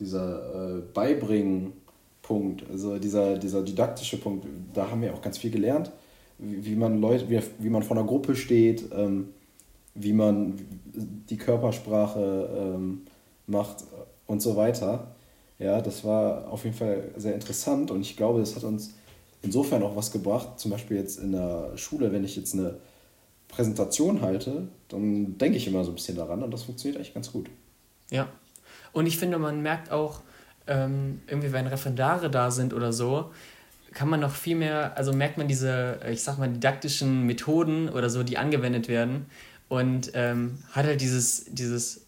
dieser 0.00 0.78
äh, 0.78 0.82
Beibringen-Punkt, 0.92 2.64
also 2.68 2.98
dieser, 2.98 3.38
dieser 3.38 3.62
didaktische 3.62 4.16
Punkt, 4.16 4.48
da 4.74 4.90
haben 4.90 5.02
wir 5.02 5.14
auch 5.14 5.22
ganz 5.22 5.38
viel 5.38 5.52
gelernt, 5.52 5.92
wie, 6.38 6.64
wie 6.64 6.74
man 6.74 7.00
Leute, 7.00 7.30
wie, 7.30 7.40
wie 7.60 7.70
man 7.70 7.84
vor 7.84 7.96
einer 7.96 8.06
Gruppe 8.06 8.34
steht, 8.34 8.86
ähm, 8.92 9.28
wie 9.94 10.12
man 10.12 10.58
die 10.92 11.36
Körpersprache 11.36 12.74
ähm, 12.74 13.02
macht 13.46 13.84
und 14.26 14.42
so 14.42 14.56
weiter. 14.56 15.14
Ja, 15.60 15.82
das 15.82 16.04
war 16.04 16.48
auf 16.50 16.64
jeden 16.64 16.74
Fall 16.74 17.10
sehr 17.16 17.34
interessant 17.34 17.90
und 17.90 18.00
ich 18.00 18.16
glaube, 18.16 18.40
das 18.40 18.56
hat 18.56 18.64
uns 18.64 18.94
insofern 19.42 19.82
auch 19.82 19.94
was 19.94 20.10
gebracht. 20.10 20.58
Zum 20.58 20.70
Beispiel 20.70 20.96
jetzt 20.96 21.18
in 21.18 21.32
der 21.32 21.76
Schule, 21.76 22.12
wenn 22.12 22.24
ich 22.24 22.34
jetzt 22.34 22.54
eine 22.54 22.78
Präsentation 23.46 24.22
halte, 24.22 24.68
dann 24.88 25.36
denke 25.36 25.58
ich 25.58 25.66
immer 25.66 25.84
so 25.84 25.92
ein 25.92 25.96
bisschen 25.96 26.16
daran 26.16 26.42
und 26.42 26.50
das 26.50 26.62
funktioniert 26.62 26.96
eigentlich 26.96 27.12
ganz 27.12 27.30
gut. 27.30 27.50
Ja, 28.10 28.28
und 28.92 29.04
ich 29.04 29.18
finde, 29.18 29.38
man 29.38 29.60
merkt 29.60 29.92
auch, 29.92 30.22
ähm, 30.66 31.20
irgendwie, 31.26 31.52
wenn 31.52 31.66
Referendare 31.66 32.30
da 32.30 32.50
sind 32.50 32.72
oder 32.72 32.94
so, 32.94 33.30
kann 33.92 34.08
man 34.08 34.20
noch 34.20 34.32
viel 34.32 34.56
mehr, 34.56 34.96
also 34.96 35.12
merkt 35.12 35.36
man 35.36 35.46
diese, 35.46 36.00
ich 36.10 36.22
sag 36.22 36.38
mal, 36.38 36.48
didaktischen 36.48 37.26
Methoden 37.26 37.90
oder 37.90 38.08
so, 38.08 38.22
die 38.22 38.38
angewendet 38.38 38.88
werden 38.88 39.26
und 39.68 40.12
ähm, 40.14 40.56
hat 40.72 40.86
halt 40.86 41.02
dieses, 41.02 41.44
dieses, 41.50 42.06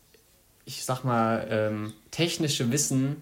ich 0.64 0.84
sag 0.84 1.04
mal, 1.04 1.46
ähm, 1.50 1.92
technische 2.10 2.70
Wissen 2.72 3.20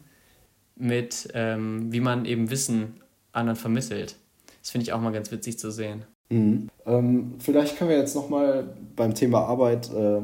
mit, 0.81 1.29
ähm, 1.35 1.93
wie 1.93 2.01
man 2.01 2.25
eben 2.25 2.51
Wissen 2.51 3.01
anderen 3.33 3.57
vermittelt. 3.57 4.17
Das 4.61 4.71
finde 4.71 4.85
ich 4.85 4.93
auch 4.93 5.01
mal 5.01 5.13
ganz 5.13 5.31
witzig 5.31 5.59
zu 5.59 5.71
sehen. 5.71 6.05
Mhm. 6.31 6.69
Ähm, 6.87 7.35
vielleicht 7.39 7.77
können 7.77 7.91
wir 7.91 7.99
jetzt 7.99 8.15
nochmal 8.15 8.65
beim 8.97 9.15
Thema 9.15 9.41
Arbeit 9.45 9.91
äh, 9.93 10.21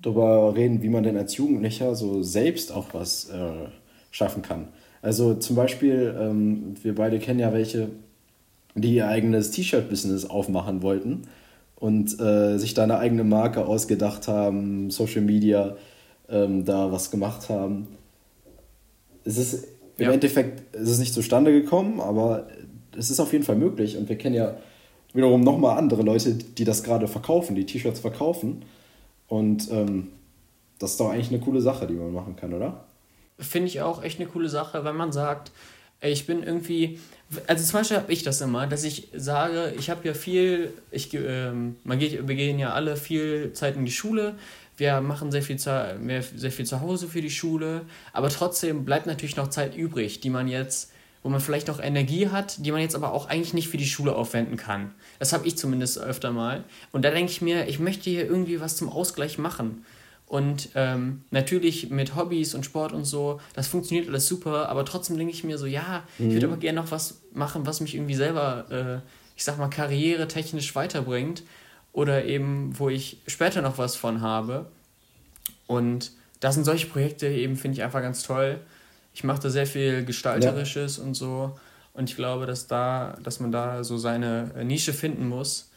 darüber 0.00 0.54
reden, 0.54 0.82
wie 0.82 0.88
man 0.88 1.02
denn 1.02 1.16
als 1.16 1.36
Jugendlicher 1.36 1.94
so 1.94 2.22
selbst 2.22 2.72
auch 2.72 2.88
was 2.92 3.30
äh, 3.30 3.68
schaffen 4.10 4.42
kann. 4.42 4.68
Also 5.02 5.34
zum 5.34 5.56
Beispiel, 5.56 6.14
ähm, 6.18 6.74
wir 6.82 6.94
beide 6.94 7.18
kennen 7.18 7.40
ja 7.40 7.52
welche, 7.52 7.90
die 8.74 8.94
ihr 8.94 9.08
eigenes 9.08 9.50
T-Shirt-Business 9.50 10.26
aufmachen 10.26 10.82
wollten 10.82 11.22
und 11.76 12.18
äh, 12.20 12.58
sich 12.58 12.74
da 12.74 12.84
eine 12.84 12.98
eigene 12.98 13.24
Marke 13.24 13.66
ausgedacht 13.66 14.28
haben, 14.28 14.90
Social 14.90 15.22
Media 15.22 15.76
ähm, 16.28 16.64
da 16.64 16.90
was 16.90 17.10
gemacht 17.10 17.48
haben. 17.48 17.88
Es 19.24 19.36
ist 19.38 19.66
im 19.96 20.06
ja. 20.06 20.12
Endeffekt 20.12 20.74
ist 20.74 20.90
es 20.90 20.98
nicht 20.98 21.14
zustande 21.14 21.52
gekommen, 21.52 22.00
aber 22.00 22.48
es 22.96 23.10
ist 23.10 23.20
auf 23.20 23.32
jeden 23.32 23.44
Fall 23.44 23.56
möglich 23.56 23.96
und 23.96 24.08
wir 24.08 24.16
kennen 24.16 24.34
ja 24.34 24.56
wiederum 25.12 25.42
nochmal 25.42 25.78
andere 25.78 26.02
Leute, 26.02 26.34
die 26.34 26.64
das 26.64 26.82
gerade 26.82 27.06
verkaufen, 27.06 27.54
die 27.54 27.66
T-Shirts 27.66 28.00
verkaufen. 28.00 28.64
Und 29.28 29.70
ähm, 29.70 30.08
das 30.78 30.92
ist 30.92 31.00
doch 31.00 31.10
eigentlich 31.10 31.28
eine 31.28 31.38
coole 31.38 31.60
Sache, 31.60 31.86
die 31.86 31.94
man 31.94 32.12
machen 32.12 32.36
kann, 32.36 32.52
oder? 32.52 32.84
Finde 33.38 33.68
ich 33.68 33.80
auch 33.80 34.02
echt 34.02 34.20
eine 34.20 34.28
coole 34.28 34.48
Sache, 34.48 34.84
wenn 34.84 34.96
man 34.96 35.12
sagt, 35.12 35.52
ich 36.00 36.26
bin 36.26 36.42
irgendwie, 36.42 36.98
also 37.46 37.64
zum 37.64 37.80
Beispiel 37.80 37.96
habe 37.96 38.12
ich 38.12 38.22
das 38.22 38.40
immer, 38.40 38.66
dass 38.66 38.84
ich 38.84 39.08
sage, 39.14 39.72
ich 39.78 39.88
habe 39.88 40.06
ja 40.06 40.14
viel, 40.14 40.72
ich, 40.90 41.14
ähm, 41.14 41.76
man 41.84 41.98
geht, 41.98 42.28
wir 42.28 42.34
gehen 42.34 42.58
ja 42.58 42.72
alle 42.72 42.96
viel 42.96 43.52
Zeit 43.54 43.76
in 43.76 43.84
die 43.84 43.92
Schule, 43.92 44.34
wir 44.76 45.00
machen 45.00 45.30
sehr 45.30 45.42
viel, 45.42 45.56
zu, 45.56 45.98
sehr 46.34 46.52
viel 46.52 46.66
zu 46.66 46.80
Hause 46.80 47.08
für 47.08 47.20
die 47.20 47.30
Schule, 47.30 47.82
aber 48.12 48.28
trotzdem 48.28 48.84
bleibt 48.84 49.06
natürlich 49.06 49.36
noch 49.36 49.48
Zeit 49.48 49.76
übrig, 49.76 50.20
die 50.20 50.30
man 50.30 50.48
jetzt 50.48 50.90
wo 51.24 51.30
man 51.30 51.40
vielleicht 51.40 51.70
auch 51.70 51.80
Energie 51.80 52.28
hat, 52.28 52.64
die 52.64 52.70
man 52.70 52.82
jetzt 52.82 52.94
aber 52.94 53.12
auch 53.12 53.30
eigentlich 53.30 53.54
nicht 53.54 53.68
für 53.68 53.78
die 53.78 53.86
Schule 53.86 54.14
aufwenden 54.14 54.58
kann. 54.58 54.92
Das 55.18 55.32
habe 55.32 55.46
ich 55.48 55.56
zumindest 55.56 55.98
öfter 55.98 56.32
mal. 56.32 56.64
Und 56.92 57.02
da 57.02 57.10
denke 57.10 57.32
ich 57.32 57.40
mir, 57.40 57.66
ich 57.66 57.78
möchte 57.78 58.10
hier 58.10 58.26
irgendwie 58.26 58.60
was 58.60 58.76
zum 58.76 58.90
Ausgleich 58.90 59.38
machen. 59.38 59.86
Und 60.26 60.68
ähm, 60.74 61.22
natürlich 61.30 61.88
mit 61.88 62.14
Hobbys 62.14 62.54
und 62.54 62.66
Sport 62.66 62.92
und 62.92 63.06
so, 63.06 63.40
das 63.54 63.68
funktioniert 63.68 64.06
alles 64.06 64.26
super, 64.26 64.68
aber 64.68 64.84
trotzdem 64.84 65.16
denke 65.16 65.32
ich 65.32 65.44
mir 65.44 65.56
so, 65.56 65.64
ja, 65.64 66.02
mhm. 66.18 66.28
ich 66.28 66.34
würde 66.34 66.46
aber 66.46 66.56
gerne 66.58 66.80
noch 66.80 66.90
was 66.90 67.22
machen, 67.32 67.64
was 67.64 67.80
mich 67.80 67.94
irgendwie 67.94 68.14
selber, 68.14 69.02
äh, 69.02 69.08
ich 69.34 69.44
sag 69.44 69.58
mal, 69.58 69.68
karrieretechnisch 69.68 70.74
weiterbringt 70.74 71.42
oder 71.94 72.26
eben, 72.26 72.78
wo 72.78 72.90
ich 72.90 73.22
später 73.26 73.62
noch 73.62 73.78
was 73.78 73.96
von 73.96 74.20
habe. 74.20 74.66
Und 75.66 76.12
da 76.40 76.52
sind 76.52 76.64
solche 76.64 76.88
Projekte 76.88 77.28
eben, 77.28 77.56
finde 77.56 77.78
ich 77.78 77.82
einfach 77.82 78.02
ganz 78.02 78.22
toll 78.22 78.60
ich 79.14 79.22
mache 79.24 79.40
da 79.40 79.48
sehr 79.48 79.66
viel 79.66 80.04
Gestalterisches 80.04 80.98
ja. 80.98 81.04
und 81.04 81.14
so. 81.14 81.52
Und 81.94 82.10
ich 82.10 82.16
glaube, 82.16 82.46
dass 82.46 82.66
da, 82.66 83.16
dass 83.22 83.38
man 83.38 83.52
da 83.52 83.84
so 83.84 83.96
seine 83.96 84.50
Nische 84.64 84.92
finden 84.92 85.28
muss 85.28 85.70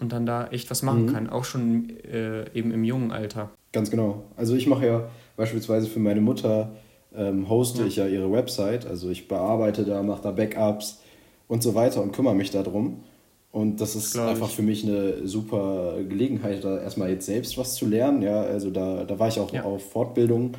und 0.00 0.12
dann 0.12 0.26
da 0.26 0.48
echt 0.48 0.70
was 0.70 0.82
machen 0.82 1.06
mhm. 1.06 1.12
kann, 1.12 1.30
auch 1.30 1.44
schon 1.44 1.90
äh, 2.00 2.50
eben 2.52 2.72
im 2.72 2.82
jungen 2.82 3.12
Alter. 3.12 3.50
Ganz 3.72 3.90
genau. 3.90 4.24
Also 4.36 4.56
ich 4.56 4.66
mache 4.66 4.86
ja 4.86 5.08
beispielsweise 5.36 5.86
für 5.86 6.00
meine 6.00 6.20
Mutter 6.20 6.72
ähm, 7.14 7.48
hoste 7.48 7.82
ja. 7.82 7.86
ich 7.86 7.96
ja 7.96 8.06
ihre 8.08 8.30
Website, 8.32 8.86
also 8.86 9.10
ich 9.10 9.28
bearbeite 9.28 9.84
da, 9.84 10.02
mache 10.02 10.22
da 10.22 10.32
Backups 10.32 11.00
und 11.46 11.62
so 11.62 11.76
weiter 11.76 12.02
und 12.02 12.12
kümmere 12.12 12.34
mich 12.34 12.50
darum. 12.50 13.04
Und 13.52 13.80
das 13.80 13.96
ist 13.96 14.16
einfach 14.16 14.48
ich. 14.48 14.54
für 14.54 14.62
mich 14.62 14.84
eine 14.84 15.26
super 15.26 15.96
Gelegenheit, 16.08 16.62
da 16.62 16.80
erstmal 16.80 17.10
jetzt 17.10 17.26
selbst 17.26 17.58
was 17.58 17.74
zu 17.74 17.86
lernen. 17.86 18.22
Ja, 18.22 18.42
also 18.42 18.70
da, 18.70 19.04
da 19.04 19.18
war 19.18 19.28
ich 19.28 19.40
auch 19.40 19.52
ja. 19.52 19.64
auf 19.64 19.90
Fortbildung 19.90 20.52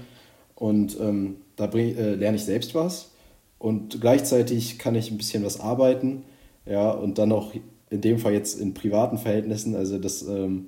und 0.56 1.00
ähm, 1.00 1.38
da 1.56 1.68
bring, 1.68 1.96
äh, 1.96 2.16
lerne 2.16 2.36
ich 2.36 2.44
selbst 2.44 2.76
was 2.76 3.12
und 3.60 4.02
gleichzeitig 4.02 4.78
kann 4.78 4.96
ich 4.96 5.10
ein 5.10 5.18
bisschen 5.18 5.46
was 5.46 5.60
arbeiten. 5.60 6.24
Ja, 6.66 6.92
und 6.92 7.18
dann 7.18 7.32
auch 7.32 7.54
in 7.90 8.02
dem 8.02 8.20
Fall 8.20 8.34
jetzt 8.34 8.60
in 8.60 8.74
privaten 8.74 9.18
Verhältnissen, 9.18 9.76
also 9.76 9.98
das 9.98 10.22
ähm, 10.24 10.68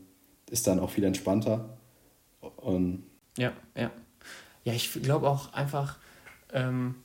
ist 0.50 0.66
dann 0.68 0.80
auch 0.80 0.90
viel 0.90 1.04
entspannter. 1.04 1.78
Und 2.58 3.04
ja, 3.38 3.52
ja. 3.76 3.92
Ja, 4.64 4.74
ich 4.74 4.94
glaube 5.02 5.30
auch 5.30 5.52
einfach, 5.54 5.98
ähm, 6.54 6.96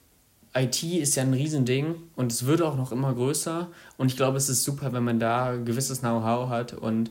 IT 0.59 0.83
ist 0.83 1.15
ja 1.17 1.23
ein 1.23 1.33
Riesending 1.33 1.95
und 2.17 2.33
es 2.33 2.47
wird 2.47 2.63
auch 2.63 2.77
noch 2.77 2.93
immer 2.93 3.15
größer. 3.15 3.69
Und 3.97 4.07
ich 4.09 4.17
glaube, 4.17 4.37
es 4.37 4.49
ist 4.49 4.65
super, 4.65 4.93
wenn 4.93 5.05
man 5.05 5.21
da 5.21 5.57
gewisses 5.57 6.01
Know-how 6.01 6.49
hat 6.49 6.75
und 6.75 7.11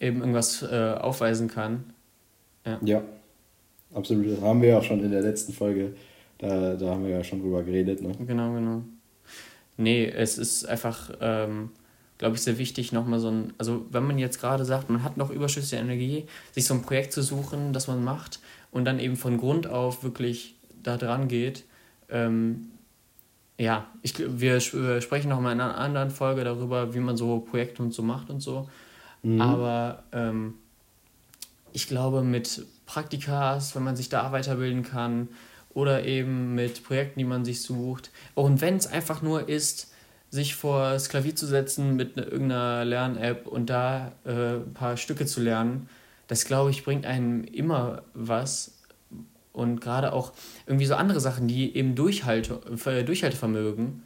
eben 0.00 0.20
irgendwas 0.20 0.62
äh, 0.62 0.94
aufweisen 0.98 1.48
kann. 1.48 1.84
Ja. 2.64 2.78
ja 2.82 3.02
absolut. 3.94 4.30
Das 4.30 4.40
haben 4.40 4.62
wir 4.62 4.68
ja 4.68 4.82
schon 4.82 5.02
in 5.02 5.10
der 5.10 5.22
letzten 5.22 5.52
Folge, 5.52 5.94
da, 6.38 6.74
da 6.74 6.90
haben 6.90 7.04
wir 7.04 7.10
ja 7.10 7.24
schon 7.24 7.40
drüber 7.40 7.62
geredet. 7.62 8.02
Ne? 8.02 8.12
Genau, 8.26 8.52
genau. 8.52 8.82
Nee, 9.76 10.06
es 10.06 10.38
ist 10.38 10.68
einfach, 10.68 11.10
ähm, 11.20 11.70
glaube 12.18 12.36
ich, 12.36 12.42
sehr 12.42 12.58
wichtig, 12.58 12.92
nochmal 12.92 13.20
so 13.20 13.30
ein, 13.30 13.52
also 13.58 13.86
wenn 13.90 14.04
man 14.04 14.18
jetzt 14.18 14.40
gerade 14.40 14.64
sagt, 14.64 14.90
man 14.90 15.04
hat 15.04 15.16
noch 15.16 15.30
überschüssige 15.30 15.80
Energie, 15.80 16.26
sich 16.52 16.66
so 16.66 16.74
ein 16.74 16.82
Projekt 16.82 17.12
zu 17.12 17.22
suchen, 17.22 17.72
das 17.72 17.86
man 17.86 18.02
macht 18.02 18.40
und 18.70 18.84
dann 18.84 18.98
eben 18.98 19.16
von 19.16 19.38
Grund 19.38 19.66
auf 19.66 20.02
wirklich 20.02 20.56
da 20.82 20.96
dran 20.96 21.28
geht. 21.28 21.64
Ähm, 22.10 22.70
ja, 23.58 23.86
ich, 24.02 24.14
wir 24.18 24.60
sprechen 24.60 25.28
nochmal 25.28 25.52
in 25.52 25.60
einer 25.60 25.76
anderen 25.76 26.10
Folge 26.10 26.44
darüber, 26.44 26.94
wie 26.94 27.00
man 27.00 27.16
so 27.16 27.40
Projekte 27.40 27.82
und 27.82 27.92
so 27.92 28.02
macht 28.02 28.30
und 28.30 28.40
so. 28.40 28.68
Mhm. 29.22 29.40
Aber 29.40 30.04
ähm, 30.12 30.54
ich 31.72 31.88
glaube, 31.88 32.22
mit 32.22 32.64
Praktikas, 32.86 33.74
wenn 33.74 33.82
man 33.82 33.96
sich 33.96 34.08
da 34.08 34.30
weiterbilden 34.32 34.82
kann 34.82 35.28
oder 35.74 36.04
eben 36.04 36.54
mit 36.54 36.84
Projekten, 36.84 37.18
die 37.18 37.24
man 37.24 37.44
sich 37.44 37.62
sucht. 37.62 38.10
Und 38.34 38.60
wenn 38.60 38.76
es 38.76 38.86
einfach 38.86 39.22
nur 39.22 39.48
ist, 39.48 39.92
sich 40.30 40.54
vor 40.54 40.90
das 40.90 41.08
Klavier 41.08 41.34
zu 41.34 41.46
setzen 41.46 41.96
mit 41.96 42.16
ne, 42.16 42.22
irgendeiner 42.22 42.84
Lern-App 42.84 43.46
und 43.46 43.70
da 43.70 44.12
äh, 44.24 44.56
ein 44.56 44.74
paar 44.74 44.96
Stücke 44.96 45.26
zu 45.26 45.40
lernen, 45.40 45.88
das 46.26 46.44
glaube 46.44 46.70
ich 46.70 46.84
bringt 46.84 47.06
einem 47.06 47.44
immer 47.44 48.02
was. 48.14 48.77
Und 49.58 49.80
gerade 49.80 50.12
auch 50.12 50.32
irgendwie 50.66 50.86
so 50.86 50.94
andere 50.94 51.20
Sachen, 51.20 51.48
die 51.48 51.76
eben 51.76 51.94
Durchhalte, 51.94 52.60
äh, 52.86 53.04
Durchhaltevermögen, 53.04 54.02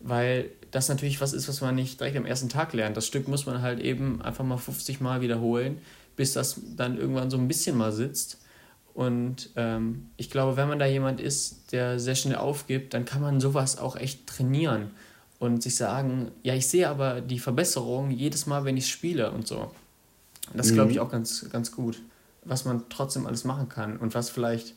weil 0.00 0.50
das 0.70 0.88
natürlich 0.88 1.20
was 1.20 1.32
ist, 1.32 1.48
was 1.48 1.60
man 1.60 1.74
nicht 1.74 2.00
direkt 2.00 2.16
am 2.16 2.26
ersten 2.26 2.48
Tag 2.48 2.72
lernt. 2.72 2.96
Das 2.96 3.06
Stück 3.06 3.28
muss 3.28 3.46
man 3.46 3.62
halt 3.62 3.80
eben 3.80 4.22
einfach 4.22 4.44
mal 4.44 4.58
50 4.58 5.00
Mal 5.00 5.20
wiederholen 5.20 5.78
bis 6.18 6.32
das 6.32 6.60
dann 6.76 6.98
irgendwann 6.98 7.30
so 7.30 7.38
ein 7.38 7.46
bisschen 7.46 7.78
mal 7.78 7.92
sitzt. 7.92 8.38
Und 8.92 9.50
ähm, 9.54 10.08
ich 10.16 10.30
glaube, 10.30 10.56
wenn 10.56 10.66
man 10.66 10.80
da 10.80 10.84
jemand 10.84 11.20
ist, 11.20 11.70
der 11.70 12.00
sehr 12.00 12.16
schnell 12.16 12.34
aufgibt, 12.34 12.92
dann 12.92 13.04
kann 13.04 13.22
man 13.22 13.40
sowas 13.40 13.78
auch 13.78 13.94
echt 13.94 14.26
trainieren 14.26 14.90
und 15.38 15.62
sich 15.62 15.76
sagen, 15.76 16.32
ja, 16.42 16.54
ich 16.54 16.66
sehe 16.66 16.88
aber 16.88 17.20
die 17.20 17.38
Verbesserung 17.38 18.10
jedes 18.10 18.46
Mal, 18.46 18.64
wenn 18.64 18.76
ich 18.76 18.88
spiele 18.88 19.30
und 19.30 19.46
so. 19.46 19.70
Das 20.54 20.72
mhm. 20.72 20.74
glaube 20.74 20.90
ich 20.90 20.98
auch 20.98 21.08
ganz, 21.08 21.48
ganz 21.52 21.70
gut, 21.70 22.02
was 22.44 22.64
man 22.64 22.88
trotzdem 22.88 23.24
alles 23.24 23.44
machen 23.44 23.68
kann 23.68 23.96
und 23.96 24.16
was 24.16 24.28
vielleicht 24.28 24.74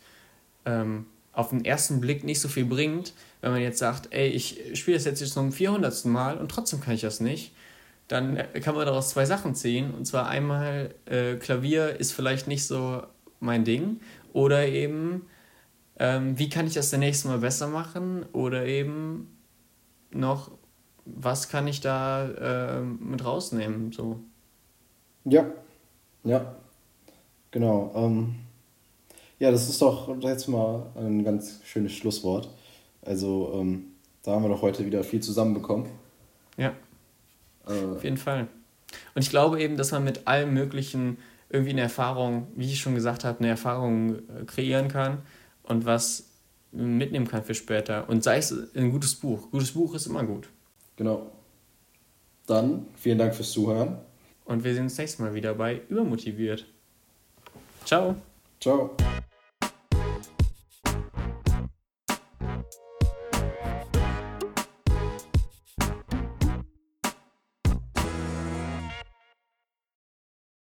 ähm, 0.65 1.05
auf 1.33 1.49
den 1.49 1.63
ersten 1.63 2.01
Blick 2.01 2.23
nicht 2.23 2.41
so 2.41 2.47
viel 2.47 2.65
bringt, 2.65 3.13
wenn 3.41 3.51
man 3.51 3.61
jetzt 3.61 3.79
sagt, 3.79 4.09
ey, 4.11 4.27
ich 4.27 4.59
spiele 4.73 4.97
das 4.97 5.05
jetzt 5.05 5.25
zum 5.33 5.51
400. 5.51 6.05
Mal 6.05 6.37
und 6.37 6.49
trotzdem 6.49 6.81
kann 6.81 6.93
ich 6.93 7.01
das 7.01 7.19
nicht 7.19 7.53
dann 8.11 8.37
kann 8.61 8.75
man 8.75 8.85
daraus 8.85 9.09
zwei 9.09 9.25
Sachen 9.25 9.55
ziehen. 9.55 9.93
Und 9.93 10.05
zwar 10.05 10.27
einmal, 10.27 10.93
äh, 11.05 11.35
Klavier 11.35 11.97
ist 11.97 12.11
vielleicht 12.11 12.45
nicht 12.45 12.67
so 12.67 13.03
mein 13.39 13.63
Ding. 13.63 14.01
Oder 14.33 14.67
eben, 14.67 15.27
ähm, 15.97 16.37
wie 16.37 16.49
kann 16.49 16.67
ich 16.67 16.73
das 16.73 16.91
nächste 16.91 17.29
Mal 17.29 17.37
besser 17.37 17.67
machen? 17.67 18.25
Oder 18.33 18.65
eben 18.65 19.37
noch, 20.11 20.51
was 21.05 21.47
kann 21.47 21.67
ich 21.67 21.79
da 21.79 22.27
äh, 22.27 22.81
mit 22.81 23.23
rausnehmen? 23.23 23.93
So. 23.93 24.19
Ja, 25.23 25.45
ja. 26.25 26.55
Genau. 27.51 27.93
Ähm, 27.95 28.35
ja, 29.41 29.49
das 29.49 29.67
ist 29.67 29.81
doch 29.81 30.15
jetzt 30.21 30.47
mal 30.47 30.91
ein 30.95 31.23
ganz 31.23 31.61
schönes 31.63 31.93
Schlusswort. 31.93 32.47
Also, 33.01 33.53
ähm, 33.55 33.87
da 34.21 34.33
haben 34.33 34.43
wir 34.43 34.49
doch 34.49 34.61
heute 34.61 34.85
wieder 34.85 35.03
viel 35.03 35.19
zusammenbekommen. 35.19 35.87
Ja. 36.57 36.75
Äh, 37.67 37.95
Auf 37.95 38.03
jeden 38.03 38.17
Fall. 38.17 38.47
Und 39.15 39.23
ich 39.23 39.31
glaube 39.31 39.59
eben, 39.59 39.77
dass 39.77 39.91
man 39.93 40.03
mit 40.03 40.27
allem 40.27 40.53
Möglichen 40.53 41.17
irgendwie 41.49 41.71
eine 41.71 41.81
Erfahrung, 41.81 42.49
wie 42.55 42.67
ich 42.67 42.79
schon 42.79 42.93
gesagt 42.93 43.23
habe, 43.25 43.39
eine 43.39 43.47
Erfahrung 43.47 44.17
äh, 44.29 44.45
kreieren 44.45 44.89
kann 44.89 45.23
und 45.63 45.85
was 45.85 46.29
mitnehmen 46.71 47.27
kann 47.27 47.43
für 47.43 47.55
später. 47.55 48.07
Und 48.09 48.23
sei 48.23 48.37
es 48.37 48.53
ein 48.75 48.91
gutes 48.91 49.15
Buch. 49.15 49.49
Gutes 49.49 49.71
Buch 49.71 49.95
ist 49.95 50.05
immer 50.05 50.23
gut. 50.23 50.49
Genau. 50.97 51.31
Dann 52.45 52.85
vielen 52.95 53.17
Dank 53.17 53.33
fürs 53.33 53.49
Zuhören. 53.49 53.97
Und 54.45 54.63
wir 54.63 54.75
sehen 54.75 54.83
uns 54.83 54.99
nächstes 54.99 55.19
Mal 55.19 55.33
wieder 55.33 55.55
bei 55.55 55.81
Übermotiviert. 55.89 56.67
Ciao. 57.85 58.15
Ciao. 58.59 58.95